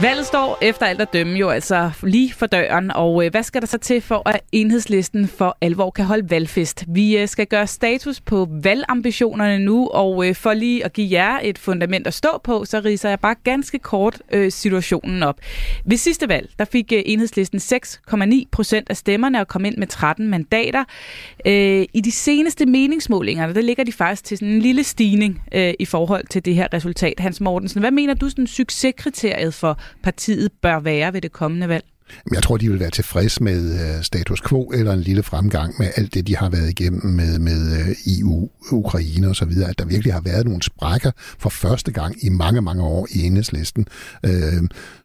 Valget 0.02 0.26
står 0.26 0.58
efter 0.62 0.86
alt 0.86 1.02
at 1.02 1.14
dømme 1.14 1.38
jo 1.38 1.50
altså 1.50 1.92
lige 2.04 2.34
for 2.34 2.46
døren, 2.46 2.92
og 2.92 3.26
øh, 3.26 3.32
hvad 3.32 3.44
skal 3.44 3.62
der 3.62 3.68
så 3.68 3.78
til 3.78 4.02
for, 4.02 4.30
at 4.30 4.42
enhedslisten 4.52 5.28
for 5.28 5.58
alvor 5.62 5.90
kan 5.90 6.06
holde 6.06 6.30
valgfest? 6.30 6.86
Vi 6.88 7.18
øh, 7.18 7.28
skal 7.28 7.48
gøre 7.48 7.68
status 7.68 8.22
på 8.22 8.48
valgambitionerne 8.64 9.66
nu, 9.66 9.88
og 9.88 10.28
øh, 10.28 10.36
for 10.36 10.54
lige 10.54 10.86
at 10.86 10.94
give 10.94 11.08
jer 11.12 11.40
et 11.44 11.58
fundament 11.58 12.08
at 12.08 12.14
stå 12.14 12.30
på, 12.44 12.66
så 12.66 12.82
riser 12.86 13.10
jeg 13.10 13.20
bare 13.20 13.36
ganske 13.44 13.80
kort 13.80 14.22
situationen 14.50 15.24
op. 15.24 15.40
Ved 15.86 15.98
sidste 15.98 16.30
valg, 16.30 16.50
der 16.60 16.66
fik 16.66 16.94
enhedslisten 17.06 17.60
6,9 17.60 18.50
procent 18.52 18.90
af 18.90 18.98
stemmerne 18.98 19.40
og 19.40 19.48
kom 19.48 19.66
ind 19.66 19.78
med 19.78 19.88
13 19.88 20.28
mandater. 20.28 20.84
I 21.94 22.02
de 22.04 22.12
seneste 22.12 22.66
meningsmålinger, 22.66 23.54
der 23.54 23.62
ligger 23.62 23.84
de 23.84 23.92
faktisk 23.92 24.24
til 24.24 24.38
sådan 24.38 24.54
en 24.54 24.62
lille 24.62 24.84
stigning 24.84 25.42
i 25.80 25.86
forhold 25.86 26.28
til 26.28 26.46
det 26.46 26.56
her 26.56 26.68
resultat. 26.74 27.20
Hans 27.20 27.42
Mortensen, 27.42 27.80
hvad 27.80 27.92
mener 27.92 28.14
du 28.14 28.30
sådan 28.30 28.48
succeskriteriet 28.48 29.54
for 29.54 29.80
partiet 30.04 30.52
bør 30.62 30.80
være 30.80 31.14
ved 31.14 31.22
det 31.22 31.32
kommende 31.32 31.70
valg? 31.70 31.86
Jeg 32.34 32.44
tror, 32.44 32.58
de 32.58 32.70
vil 32.70 32.80
være 32.80 32.90
tilfreds 32.90 33.42
med 33.42 33.74
øh, 33.74 34.04
status 34.04 34.42
quo 34.42 34.64
eller 34.64 34.94
en 34.94 35.00
lille 35.00 35.24
fremgang 35.24 35.74
med 35.80 35.88
alt 35.96 36.14
det, 36.14 36.28
de 36.28 36.36
har 36.36 36.50
været 36.50 36.70
igennem 36.70 37.06
med, 37.06 37.40
med 37.40 37.80
øh, 37.80 38.20
EU, 38.20 38.50
Ukraine 38.72 39.30
og 39.30 39.36
så 39.36 39.46
videre, 39.46 39.70
at 39.70 39.80
der 39.80 39.86
virkelig 39.86 40.14
har 40.14 40.22
været 40.22 40.46
nogle 40.46 40.62
sprækker 40.62 41.12
for 41.16 41.50
første 41.50 41.92
gang 41.92 42.24
i 42.24 42.30
mange, 42.30 42.62
mange 42.62 42.84
år 42.84 43.08
i 43.12 43.24
enhedslisten. 43.24 43.88
Øh, 44.26 44.32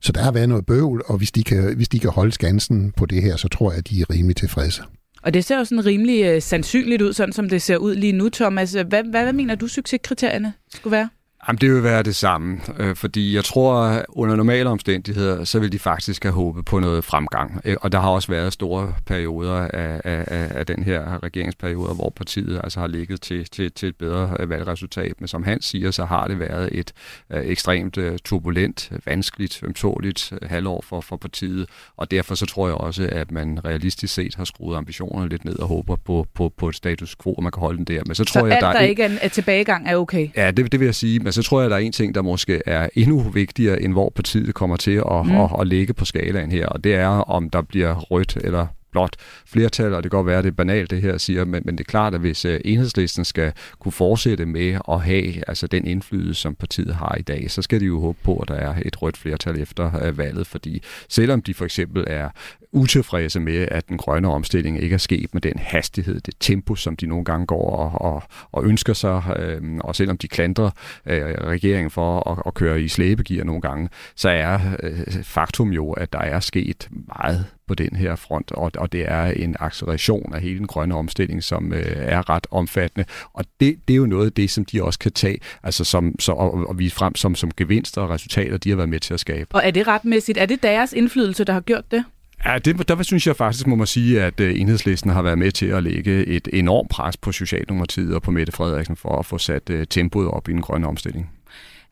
så 0.00 0.12
der 0.12 0.22
har 0.22 0.32
været 0.32 0.48
noget 0.48 0.66
bøvl, 0.66 1.02
og 1.06 1.18
hvis 1.18 1.32
de, 1.32 1.44
kan, 1.44 1.76
hvis 1.76 1.88
de 1.88 1.98
kan 1.98 2.10
holde 2.10 2.32
skansen 2.32 2.92
på 2.96 3.06
det 3.06 3.22
her, 3.22 3.36
så 3.36 3.48
tror 3.48 3.70
jeg, 3.70 3.78
at 3.78 3.90
de 3.90 4.00
er 4.00 4.10
rimelig 4.10 4.36
tilfredse. 4.36 4.82
Og 5.22 5.34
det 5.34 5.44
ser 5.44 5.58
jo 5.58 5.64
sådan 5.64 5.84
rimelig 5.84 6.42
sandsynligt 6.42 7.02
ud, 7.02 7.12
sådan 7.12 7.32
som 7.32 7.48
det 7.48 7.62
ser 7.62 7.76
ud 7.76 7.94
lige 7.94 8.12
nu, 8.12 8.28
Thomas. 8.28 8.72
Hvad, 8.72 8.84
hvad, 8.84 9.22
hvad 9.22 9.32
mener 9.32 9.54
du, 9.54 9.68
succeskriterierne 9.68 10.52
skulle 10.74 10.92
være? 10.92 11.08
Jamen, 11.48 11.58
det 11.58 11.74
vil 11.74 11.82
være 11.82 12.02
det 12.02 12.16
samme, 12.16 12.60
øh, 12.78 12.96
fordi 12.96 13.34
jeg 13.34 13.44
tror, 13.44 14.02
under 14.08 14.36
normale 14.36 14.68
omstændigheder, 14.68 15.44
så 15.44 15.58
vil 15.58 15.72
de 15.72 15.78
faktisk 15.78 16.22
have 16.22 16.32
håbet 16.32 16.64
på 16.64 16.78
noget 16.78 17.04
fremgang. 17.04 17.60
Øh, 17.64 17.76
og 17.80 17.92
der 17.92 18.00
har 18.00 18.08
også 18.08 18.28
været 18.28 18.52
store 18.52 18.94
perioder 19.06 19.54
af, 19.54 20.00
af, 20.04 20.48
af 20.58 20.66
den 20.66 20.82
her 20.82 21.22
regeringsperiode, 21.22 21.94
hvor 21.94 22.12
partiet 22.16 22.60
altså 22.64 22.80
har 22.80 22.86
ligget 22.86 23.20
til, 23.20 23.44
til, 23.50 23.72
til 23.72 23.88
et 23.88 23.96
bedre 23.96 24.36
øh, 24.40 24.50
valgresultat. 24.50 25.12
Men 25.18 25.28
som 25.28 25.42
han 25.42 25.62
siger, 25.62 25.90
så 25.90 26.04
har 26.04 26.26
det 26.26 26.38
været 26.40 26.68
et 26.72 26.92
øh, 27.32 27.42
ekstremt 27.44 27.98
øh, 27.98 28.18
turbulent, 28.24 28.92
vanskeligt, 29.06 29.60
ømtåligt 29.62 30.32
halvår 30.42 30.84
for, 30.88 31.00
for 31.00 31.16
partiet. 31.16 31.66
Og 31.96 32.10
derfor 32.10 32.34
så 32.34 32.46
tror 32.46 32.66
jeg 32.68 32.74
også, 32.74 33.08
at 33.12 33.30
man 33.30 33.64
realistisk 33.64 34.14
set 34.14 34.34
har 34.34 34.44
skruet 34.44 34.76
ambitionerne 34.76 35.28
lidt 35.28 35.44
ned 35.44 35.58
og 35.58 35.68
håber 35.68 35.96
på, 35.96 36.26
på, 36.34 36.52
på 36.56 36.68
et 36.68 36.74
status 36.74 37.16
quo, 37.22 37.32
og 37.32 37.42
man 37.42 37.52
kan 37.52 37.60
holde 37.60 37.76
den 37.78 37.84
der. 37.84 38.02
Men 38.06 38.14
så, 38.14 38.24
så 38.24 38.32
tror 38.32 38.46
jeg, 38.46 38.56
alt, 38.56 38.62
der, 38.62 38.72
der 38.72 38.80
ikke 38.80 39.02
er, 39.02 39.10
er 39.22 39.28
tilbagegang, 39.28 39.88
er 39.88 39.96
okay? 39.96 40.28
Ja, 40.36 40.50
det, 40.50 40.72
det 40.72 40.80
vil 40.80 40.86
jeg 40.86 40.94
sige. 40.94 41.33
Så 41.34 41.42
tror 41.42 41.60
jeg, 41.60 41.70
der 41.70 41.76
er 41.76 41.80
en 41.80 41.92
ting, 41.92 42.14
der 42.14 42.22
måske 42.22 42.62
er 42.66 42.88
endnu 42.94 43.20
vigtigere, 43.20 43.82
end 43.82 43.92
hvor 43.92 44.12
partiet 44.14 44.54
kommer 44.54 44.76
til 44.76 45.02
at, 45.10 45.26
mm. 45.26 45.36
at, 45.36 45.50
at 45.60 45.66
ligge 45.66 45.94
på 45.94 46.04
skalaen 46.04 46.52
her, 46.52 46.66
og 46.66 46.84
det 46.84 46.94
er, 46.94 47.08
om 47.08 47.50
der 47.50 47.62
bliver 47.62 47.94
rødt 48.00 48.36
eller 48.36 48.66
blot 48.94 49.16
flertal, 49.46 49.94
og 49.94 50.02
det 50.02 50.10
kan 50.10 50.18
godt 50.18 50.26
være, 50.26 50.38
at 50.38 50.44
det 50.44 50.50
er 50.50 50.54
banalt 50.54 50.90
det 50.90 51.02
her 51.02 51.18
siger, 51.18 51.44
men, 51.44 51.62
men 51.64 51.78
det 51.78 51.84
er 51.84 51.90
klart, 51.90 52.14
at 52.14 52.20
hvis 52.20 52.44
øh, 52.44 52.60
enhedslisten 52.64 53.24
skal 53.24 53.52
kunne 53.78 53.92
fortsætte 53.92 54.46
med 54.46 54.78
at 54.88 55.00
have 55.00 55.48
altså 55.48 55.66
den 55.66 55.86
indflydelse, 55.86 56.40
som 56.40 56.54
partiet 56.54 56.94
har 56.94 57.16
i 57.18 57.22
dag, 57.22 57.50
så 57.50 57.62
skal 57.62 57.80
de 57.80 57.84
jo 57.84 58.00
håbe 58.00 58.18
på, 58.24 58.36
at 58.36 58.48
der 58.48 58.54
er 58.54 58.74
et 58.84 59.02
rødt 59.02 59.16
flertal 59.16 59.60
efter 59.60 60.04
øh, 60.04 60.18
valget, 60.18 60.46
fordi 60.46 60.82
selvom 61.08 61.42
de 61.42 61.54
for 61.54 61.64
eksempel 61.64 62.04
er 62.06 62.28
utilfredse 62.74 63.40
med, 63.40 63.68
at 63.70 63.88
den 63.88 63.96
grønne 63.96 64.28
omstilling 64.28 64.82
ikke 64.82 64.94
er 64.94 64.98
sket 64.98 65.34
med 65.34 65.40
den 65.40 65.58
hastighed, 65.58 66.20
det 66.20 66.34
tempo, 66.40 66.74
som 66.74 66.96
de 66.96 67.06
nogle 67.06 67.24
gange 67.24 67.46
går 67.46 67.76
og, 67.76 68.12
og, 68.12 68.22
og 68.52 68.64
ønsker 68.64 68.92
sig, 68.92 69.22
øh, 69.36 69.62
og 69.80 69.96
selvom 69.96 70.18
de 70.18 70.28
klandrer 70.28 70.70
øh, 71.06 71.22
regeringen 71.24 71.90
for 71.90 72.30
at, 72.30 72.42
at 72.46 72.54
køre 72.54 72.82
i 72.82 72.88
slæbegear 72.88 73.44
nogle 73.44 73.60
gange, 73.60 73.88
så 74.16 74.28
er 74.28 74.58
øh, 74.82 75.22
faktum 75.22 75.72
jo, 75.72 75.92
at 75.92 76.12
der 76.12 76.18
er 76.18 76.40
sket 76.40 76.88
meget 76.90 77.46
på 77.68 77.74
den 77.74 77.96
her 77.96 78.16
front, 78.16 78.52
og, 78.52 78.70
og 78.76 78.92
det 78.92 79.10
er 79.10 79.24
en 79.24 79.56
acceleration 79.60 80.34
af 80.34 80.40
hele 80.40 80.58
den 80.58 80.66
grønne 80.66 80.94
omstilling, 80.94 81.42
som 81.42 81.72
øh, 81.72 81.92
er 81.96 82.30
ret 82.30 82.46
omfattende, 82.50 83.06
og 83.32 83.44
det, 83.60 83.76
det 83.88 83.94
er 83.94 83.98
jo 83.98 84.06
noget 84.06 84.26
af 84.26 84.32
det, 84.32 84.50
som 84.50 84.64
de 84.64 84.82
også 84.82 84.98
kan 84.98 85.12
tage, 85.12 85.38
altså 85.62 85.84
som, 85.84 86.14
så, 86.18 86.32
og, 86.32 86.68
og 86.68 86.78
vise 86.78 86.94
frem 86.94 87.14
som, 87.14 87.34
som 87.34 87.50
gevinster 87.56 88.00
og 88.00 88.10
resultater, 88.10 88.56
de 88.56 88.68
har 88.68 88.76
været 88.76 88.88
med 88.88 89.00
til 89.00 89.14
at 89.14 89.20
skabe. 89.20 89.54
Og 89.54 89.62
er 89.64 89.70
det 89.70 89.88
retmæssigt? 89.88 90.38
Er 90.38 90.46
det 90.46 90.62
deres 90.62 90.92
indflydelse, 90.92 91.44
der 91.44 91.52
har 91.52 91.60
gjort 91.60 91.90
det? 91.90 92.04
Ja, 92.46 92.58
det, 92.58 92.88
der 92.88 93.02
synes 93.02 93.26
jeg 93.26 93.36
faktisk, 93.36 93.66
må 93.66 93.76
man 93.76 93.86
sige, 93.86 94.22
at 94.22 94.40
uh, 94.40 94.60
enhedslisten 94.60 95.10
har 95.10 95.22
været 95.22 95.38
med 95.38 95.52
til 95.52 95.66
at 95.66 95.82
lægge 95.82 96.26
et 96.26 96.48
enormt 96.52 96.90
pres 96.90 97.16
på 97.16 97.32
Socialdemokratiet 97.32 98.14
og 98.14 98.22
på 98.22 98.30
Mette 98.30 98.52
Frederiksen 98.52 98.96
for 98.96 99.18
at 99.18 99.26
få 99.26 99.38
sat 99.38 99.70
uh, 99.70 99.82
tempoet 99.90 100.28
op 100.28 100.48
i 100.48 100.52
den 100.52 100.60
grønne 100.60 100.86
omstilling. 100.86 101.30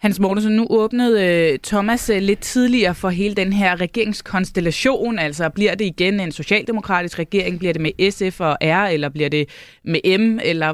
Hans 0.02 0.20
Mortensen, 0.20 0.52
nu 0.52 0.66
åbnede 0.70 1.26
øh, 1.26 1.58
Thomas 1.58 2.10
øh, 2.10 2.22
lidt 2.22 2.40
tidligere 2.40 2.94
for 2.94 3.08
hele 3.08 3.34
den 3.34 3.52
her 3.52 3.80
regeringskonstellation. 3.80 5.18
Altså 5.18 5.48
bliver 5.48 5.74
det 5.74 5.84
igen 5.84 6.20
en 6.20 6.32
socialdemokratisk 6.32 7.18
regering? 7.18 7.58
Bliver 7.58 7.72
det 7.72 7.82
med 7.82 8.10
SF 8.10 8.40
og 8.40 8.58
R, 8.62 8.88
eller 8.88 9.08
bliver 9.08 9.28
det 9.28 9.48
med 9.84 10.18
M? 10.18 10.38
Eller 10.44 10.72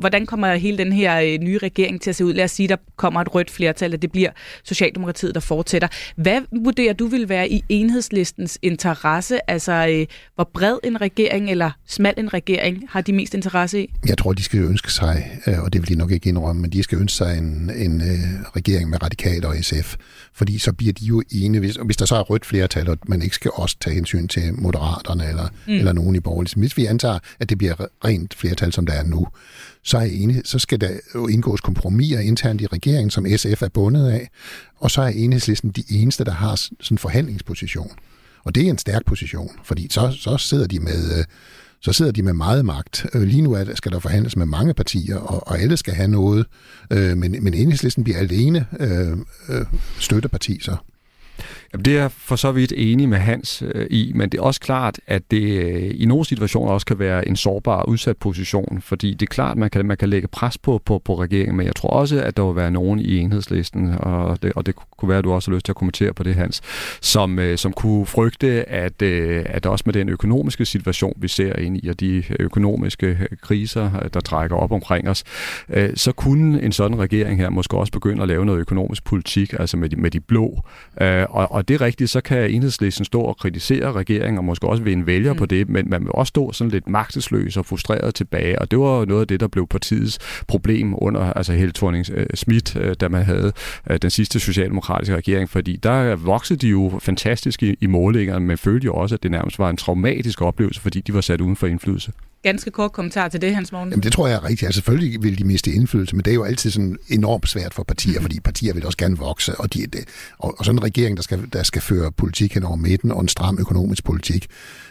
hvordan 0.00 0.26
kommer 0.26 0.54
hele 0.54 0.78
den 0.78 0.92
her 0.92 1.20
øh, 1.20 1.38
nye 1.38 1.58
regering 1.58 2.00
til 2.00 2.10
at 2.10 2.16
se 2.16 2.24
ud? 2.24 2.32
Lad 2.32 2.44
os 2.44 2.50
sige, 2.50 2.68
der 2.68 2.76
kommer 2.96 3.20
et 3.20 3.34
rødt 3.34 3.50
flertal, 3.50 3.94
og 3.94 4.02
det 4.02 4.12
bliver 4.12 4.30
Socialdemokratiet, 4.64 5.34
der 5.34 5.40
fortsætter. 5.40 5.88
Hvad 6.16 6.40
vurderer 6.64 6.92
du 6.92 7.06
vil 7.06 7.28
være 7.28 7.48
i 7.48 7.64
enhedslistens 7.68 8.58
interesse? 8.62 9.50
Altså, 9.50 9.72
øh, 9.72 10.06
hvor 10.34 10.50
bred 10.54 10.78
en 10.84 11.00
regering 11.00 11.50
eller 11.50 11.70
smal 11.86 12.14
en 12.16 12.34
regering 12.34 12.84
har 12.88 13.00
de 13.00 13.12
mest 13.12 13.34
interesse 13.34 13.82
i? 13.82 13.92
Jeg 14.08 14.18
tror, 14.18 14.32
de 14.32 14.42
skal 14.42 14.60
ønske 14.60 14.92
sig, 14.92 15.40
øh, 15.46 15.62
og 15.62 15.72
det 15.72 15.80
vil 15.80 15.88
de 15.88 15.94
nok 15.94 16.10
ikke 16.10 16.28
indrømme, 16.28 16.62
men 16.62 16.70
de 16.70 16.82
skal 16.82 16.98
ønske 16.98 17.16
sig 17.16 17.38
en, 17.38 17.70
en 17.76 18.00
øh, 18.00 18.55
regering 18.56 18.90
med 18.90 19.02
radikale 19.02 19.48
og 19.48 19.56
SF. 19.62 19.96
Fordi 20.34 20.58
så 20.58 20.72
bliver 20.72 20.92
de 20.92 21.04
jo 21.04 21.22
ene, 21.32 21.58
hvis, 21.58 21.78
hvis 21.84 21.96
der 21.96 22.04
så 22.04 22.16
er 22.16 22.22
rødt 22.22 22.46
flertal, 22.46 22.88
og 22.88 22.98
man 23.08 23.22
ikke 23.22 23.34
skal 23.34 23.50
også 23.54 23.76
tage 23.80 23.94
hensyn 23.94 24.28
til 24.28 24.54
moderaterne 24.54 25.28
eller, 25.28 25.48
mm. 25.66 25.72
eller 25.72 25.92
nogen 25.92 26.16
i 26.16 26.20
borgerlig. 26.20 26.52
Hvis 26.56 26.76
vi 26.76 26.86
antager, 26.86 27.18
at 27.40 27.48
det 27.48 27.58
bliver 27.58 27.74
rent 28.04 28.34
flertal, 28.34 28.72
som 28.72 28.86
der 28.86 28.92
er 28.92 29.04
nu, 29.04 29.26
så, 29.82 29.98
er 29.98 30.02
enige, 30.02 30.42
så 30.44 30.58
skal 30.58 30.80
der 30.80 30.90
jo 31.14 31.26
indgås 31.26 31.60
kompromiser 31.60 32.20
internt 32.20 32.60
i 32.60 32.66
regeringen, 32.66 33.10
som 33.10 33.26
SF 33.36 33.62
er 33.62 33.68
bundet 33.68 34.10
af, 34.10 34.30
og 34.76 34.90
så 34.90 35.02
er 35.02 35.08
enhedslisten 35.08 35.70
de 35.70 35.84
eneste, 35.90 36.24
der 36.24 36.32
har 36.32 36.56
sådan 36.56 36.78
en 36.90 36.98
forhandlingsposition. 36.98 37.90
Og 38.44 38.54
det 38.54 38.66
er 38.66 38.70
en 38.70 38.78
stærk 38.78 39.06
position, 39.06 39.50
fordi 39.64 39.88
så, 39.90 40.16
så 40.20 40.38
sidder 40.38 40.66
de 40.66 40.80
med... 40.80 41.18
Øh, 41.18 41.24
så 41.80 41.92
sidder 41.92 42.12
de 42.12 42.22
med 42.22 42.32
meget 42.32 42.64
magt. 42.64 43.06
Øh, 43.14 43.22
lige 43.22 43.42
nu 43.42 43.52
er, 43.52 43.74
skal 43.74 43.92
der 43.92 43.98
forhandles 43.98 44.36
med 44.36 44.46
mange 44.46 44.74
partier, 44.74 45.16
og, 45.16 45.48
og 45.48 45.58
alle 45.58 45.76
skal 45.76 45.94
have 45.94 46.08
noget, 46.08 46.46
øh, 46.90 47.16
men, 47.16 47.44
men 47.44 47.54
enhedslisten 47.54 48.04
bliver 48.04 48.18
alene 48.18 48.66
øh, 48.80 49.12
øh, 49.48 49.66
støtteparti 49.98 50.58
så. 50.62 50.76
Jamen, 51.72 51.84
det 51.84 51.98
er 51.98 52.08
for 52.08 52.36
så 52.36 52.52
vidt 52.52 52.72
enig 52.76 53.08
med 53.08 53.18
Hans 53.18 53.62
øh, 53.74 53.86
i, 53.90 54.12
men 54.14 54.28
det 54.28 54.38
er 54.38 54.42
også 54.42 54.60
klart, 54.60 55.00
at 55.06 55.30
det 55.30 55.42
øh, 55.42 55.90
i 55.94 56.04
nogle 56.04 56.24
situationer 56.24 56.72
også 56.72 56.86
kan 56.86 56.98
være 56.98 57.28
en 57.28 57.36
sårbar 57.36 57.88
udsat 57.88 58.16
position, 58.16 58.80
fordi 58.82 59.14
det 59.14 59.22
er 59.22 59.34
klart, 59.34 59.56
man 59.56 59.70
kan, 59.70 59.86
man 59.86 59.96
kan 59.96 60.08
lægge 60.08 60.28
pres 60.28 60.58
på, 60.58 60.82
på, 60.84 60.98
på 60.98 61.20
regeringen, 61.20 61.56
men 61.56 61.66
jeg 61.66 61.76
tror 61.76 61.88
også, 61.88 62.22
at 62.22 62.36
der 62.36 62.46
vil 62.46 62.56
være 62.56 62.70
nogen 62.70 62.98
i 62.98 63.18
enhedslisten, 63.18 63.94
og 63.98 64.42
det, 64.42 64.52
og 64.56 64.66
det 64.66 64.74
kunne 64.96 65.08
være, 65.08 65.18
at 65.18 65.24
du 65.24 65.32
også 65.32 65.50
har 65.50 65.54
lyst 65.54 65.64
til 65.64 65.72
at 65.72 65.76
kommentere 65.76 66.12
på 66.12 66.22
det, 66.22 66.34
Hans, 66.34 66.62
som, 67.00 67.38
øh, 67.38 67.58
som 67.58 67.72
kunne 67.72 68.06
frygte, 68.06 68.68
at, 68.68 69.02
øh, 69.02 69.44
at 69.46 69.66
også 69.66 69.82
med 69.86 69.94
den 69.94 70.08
økonomiske 70.08 70.64
situation, 70.64 71.12
vi 71.16 71.28
ser 71.28 71.56
ind 71.56 71.76
i, 71.76 71.88
og 71.88 72.00
de 72.00 72.24
økonomiske 72.40 73.06
øh, 73.06 73.26
kriser, 73.40 73.90
øh, 74.02 74.10
der 74.14 74.20
trækker 74.20 74.56
op 74.56 74.72
omkring 74.72 75.08
os, 75.08 75.24
øh, 75.68 75.90
så 75.94 76.12
kunne 76.12 76.62
en 76.62 76.72
sådan 76.72 76.98
regering 76.98 77.40
her 77.40 77.50
måske 77.50 77.76
også 77.76 77.92
begynde 77.92 78.22
at 78.22 78.28
lave 78.28 78.46
noget 78.46 78.58
økonomisk 78.58 79.04
politik, 79.04 79.54
altså 79.58 79.76
med 79.76 79.88
de, 79.88 79.96
med 79.96 80.10
de 80.10 80.20
blå, 80.20 80.62
øh, 81.00 81.25
og, 81.30 81.52
og 81.52 81.68
det 81.68 81.74
er 81.74 81.80
rigtigt, 81.80 82.10
så 82.10 82.20
kan 82.20 82.50
enhedslisten 82.50 83.04
stå 83.04 83.20
og 83.20 83.36
kritisere 83.36 83.92
regeringen, 83.92 84.38
og 84.38 84.44
måske 84.44 84.66
også 84.66 84.82
vinde 84.82 85.06
vælger 85.06 85.32
mm. 85.32 85.38
på 85.38 85.46
det, 85.46 85.68
men 85.68 85.90
man 85.90 86.00
vil 86.00 86.10
også 86.14 86.28
stå 86.28 86.52
sådan 86.52 86.70
lidt 86.70 86.88
magtesløs 86.88 87.56
og 87.56 87.66
frustreret 87.66 88.14
tilbage, 88.14 88.58
og 88.58 88.70
det 88.70 88.78
var 88.78 89.04
noget 89.04 89.20
af 89.20 89.26
det, 89.28 89.40
der 89.40 89.48
blev 89.48 89.66
partiets 89.66 90.18
problem 90.48 90.94
under 90.98 91.20
altså 91.20 91.52
Helle 91.52 91.72
thorning 91.72 92.06
Schmidt, 92.34 92.76
øh, 92.76 92.94
da 93.00 93.08
man 93.08 93.24
havde 93.24 93.52
øh, 93.90 93.98
den 94.02 94.10
sidste 94.10 94.40
socialdemokratiske 94.40 95.16
regering, 95.16 95.50
fordi 95.50 95.76
der 95.76 96.16
voksede 96.16 96.58
de 96.58 96.68
jo 96.68 96.98
fantastisk 97.02 97.62
i, 97.62 97.76
i 97.80 97.86
målingerne, 97.86 98.46
men 98.46 98.58
følte 98.58 98.84
jo 98.84 98.94
også, 98.94 99.14
at 99.14 99.22
det 99.22 99.30
nærmest 99.30 99.58
var 99.58 99.70
en 99.70 99.76
traumatisk 99.76 100.42
oplevelse, 100.42 100.80
fordi 100.80 101.00
de 101.00 101.14
var 101.14 101.20
sat 101.20 101.40
uden 101.40 101.56
for 101.56 101.66
indflydelse 101.66 102.12
ganske 102.50 102.70
kort 102.70 102.92
kommentar 102.92 103.28
til 103.28 103.40
det, 103.40 103.54
Hans 103.54 103.72
Morgen. 103.72 103.88
Jamen, 103.90 104.02
det 104.02 104.12
tror 104.12 104.26
jeg 104.26 104.36
er 104.36 104.44
rigtigt. 104.44 104.62
Altså, 104.62 104.76
selvfølgelig 104.78 105.22
vil 105.22 105.38
de 105.38 105.44
miste 105.44 105.70
indflydelse, 105.70 106.16
men 106.16 106.24
det 106.24 106.30
er 106.30 106.34
jo 106.34 106.44
altid 106.44 106.70
sådan 106.70 106.96
enormt 107.08 107.48
svært 107.48 107.74
for 107.74 107.82
partier, 107.82 108.18
mm. 108.18 108.24
fordi 108.24 108.40
partier 108.40 108.74
vil 108.74 108.86
også 108.86 108.98
gerne 108.98 109.18
vokse, 109.18 109.54
og, 109.54 109.74
de, 109.74 109.86
og, 110.38 110.58
og 110.58 110.64
sådan 110.64 110.78
en 110.78 110.84
regering, 110.84 111.16
der 111.16 111.22
skal, 111.22 111.48
der 111.52 111.62
skal 111.62 111.82
føre 111.82 112.12
politik 112.12 112.54
hen 112.54 112.64
over 112.64 112.76
midten, 112.76 113.10
og 113.10 113.20
en 113.20 113.28
stram 113.28 113.58
økonomisk 113.58 114.04
politik, 114.04 114.46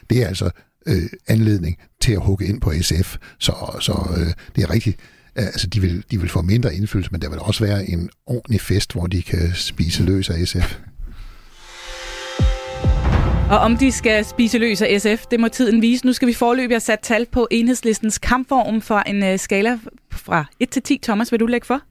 det 0.10 0.24
er 0.24 0.28
altså 0.28 0.50
øh, 0.88 1.04
anledning 1.28 1.78
til 2.02 2.14
at 2.14 2.22
hugge 2.22 2.46
ind 2.46 2.62
på 2.62 2.72
SF. 2.82 3.18
Så, 3.40 3.54
så 3.82 4.16
øh, 4.18 4.34
det 4.56 4.64
er 4.64 4.70
rigtigt. 4.70 5.00
Altså, 5.36 5.68
de 5.68 5.82
vil, 5.82 6.04
de 6.12 6.20
vil 6.20 6.30
få 6.30 6.42
mindre 6.42 6.76
indflydelse, 6.76 7.12
men 7.12 7.22
der 7.22 7.30
vil 7.30 7.40
også 7.40 7.66
være 7.66 7.90
en 7.90 8.10
ordentlig 8.26 8.62
fest, 8.62 8.94
hvor 8.94 9.08
de 9.08 9.22
kan 9.22 9.54
spise 9.54 10.04
løs 10.04 10.30
af 10.30 10.48
SF. 10.48 10.78
Og 13.52 13.58
om 13.58 13.78
de 13.78 13.92
skal 13.92 14.26
spise 14.26 14.58
løs 14.58 14.82
af 14.82 15.02
SF, 15.02 15.26
det 15.26 15.40
må 15.40 15.48
tiden 15.48 15.82
vise. 15.82 16.06
Nu 16.06 16.14
skal 16.14 16.28
vi 16.28 16.34
forløbe 16.34 16.74
have 16.74 16.80
sat 16.80 17.00
tal 17.00 17.26
på 17.26 17.48
enhedslistens 17.52 18.18
kampform 18.18 18.82
for 18.82 19.00
en 19.00 19.34
uh, 19.34 19.40
skala 19.40 19.80
fra 20.12 20.46
1 20.60 20.70
til 20.70 20.82
10. 20.82 21.00
Thomas, 21.04 21.32
vil 21.32 21.40
du 21.40 21.46
lægge 21.46 21.68
for? 21.68 21.82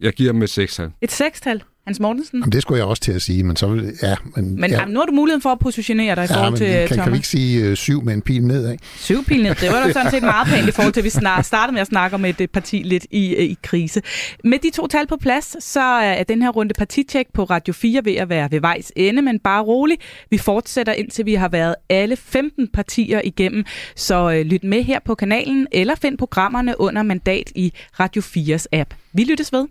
Jeg 0.00 0.12
giver 0.12 0.32
dem 0.32 0.42
et 0.42 0.58
6-tal. 0.58 0.90
Et 1.00 1.20
6-tal? 1.20 1.62
Hans 1.86 2.00
Mortensen? 2.00 2.38
Jamen, 2.38 2.52
det 2.52 2.62
skulle 2.62 2.78
jeg 2.78 2.86
også 2.86 3.02
til 3.02 3.12
at 3.12 3.22
sige, 3.22 3.44
men 3.44 3.56
så 3.56 3.66
vil, 3.66 3.92
ja. 4.02 4.14
Men, 4.36 4.60
men 4.60 4.70
ja. 4.70 4.84
nu 4.84 4.98
har 4.98 5.06
du 5.06 5.12
muligheden 5.12 5.42
for 5.42 5.50
at 5.50 5.58
positionere 5.58 6.16
dig 6.16 6.24
i 6.24 6.26
forhold 6.26 6.56
til 6.56 6.66
kan, 6.66 6.86
Thomas. 6.86 7.04
Kan 7.04 7.12
vi 7.12 7.16
ikke 7.16 7.28
sige 7.28 7.70
uh, 7.70 7.76
syv 7.76 8.02
med 8.02 8.14
en 8.14 8.22
pil 8.22 8.46
nedad? 8.46 8.76
Syv 8.96 9.24
pil 9.24 9.42
ned, 9.42 9.54
det 9.54 9.68
var 9.72 9.86
da 9.86 9.92
sådan 9.92 10.10
set 10.10 10.22
meget 10.22 10.48
pænt 10.48 10.68
i 10.68 10.70
forhold 10.70 10.92
til, 10.92 11.00
at 11.00 11.04
vi 11.04 11.10
snart 11.10 11.46
startede 11.46 11.72
med 11.74 11.80
at 11.80 11.86
snakke 11.86 12.14
om 12.14 12.24
et 12.24 12.40
øh, 12.40 12.48
parti 12.48 12.76
lidt 12.76 13.06
i, 13.10 13.34
øh, 13.34 13.44
i 13.44 13.58
krise. 13.62 14.02
Med 14.44 14.58
de 14.58 14.70
to 14.70 14.86
tal 14.86 15.06
på 15.06 15.16
plads, 15.16 15.64
så 15.64 15.80
er 15.80 16.22
den 16.22 16.42
her 16.42 16.50
runde 16.50 16.74
partitjek 16.78 17.26
på 17.34 17.44
Radio 17.44 17.74
4 17.74 18.04
ved 18.04 18.14
at 18.14 18.28
være 18.28 18.50
ved 18.50 18.60
vejs 18.60 18.92
ende, 18.96 19.22
men 19.22 19.38
bare 19.38 19.62
rolig. 19.62 19.98
Vi 20.30 20.38
fortsætter 20.38 20.92
indtil 20.92 21.26
vi 21.26 21.34
har 21.34 21.48
været 21.48 21.74
alle 21.88 22.16
15 22.16 22.68
partier 22.68 23.20
igennem, 23.24 23.64
så 23.96 24.26
uh, 24.26 24.46
lyt 24.46 24.64
med 24.64 24.82
her 24.82 24.98
på 25.04 25.14
kanalen, 25.14 25.66
eller 25.72 25.94
find 25.94 26.18
programmerne 26.18 26.80
under 26.80 27.02
mandat 27.02 27.52
i 27.54 27.72
Radio 28.00 28.22
4's 28.22 28.66
app. 28.72 28.94
Vi 29.12 29.24
lyttes 29.24 29.52
ved. 29.52 29.66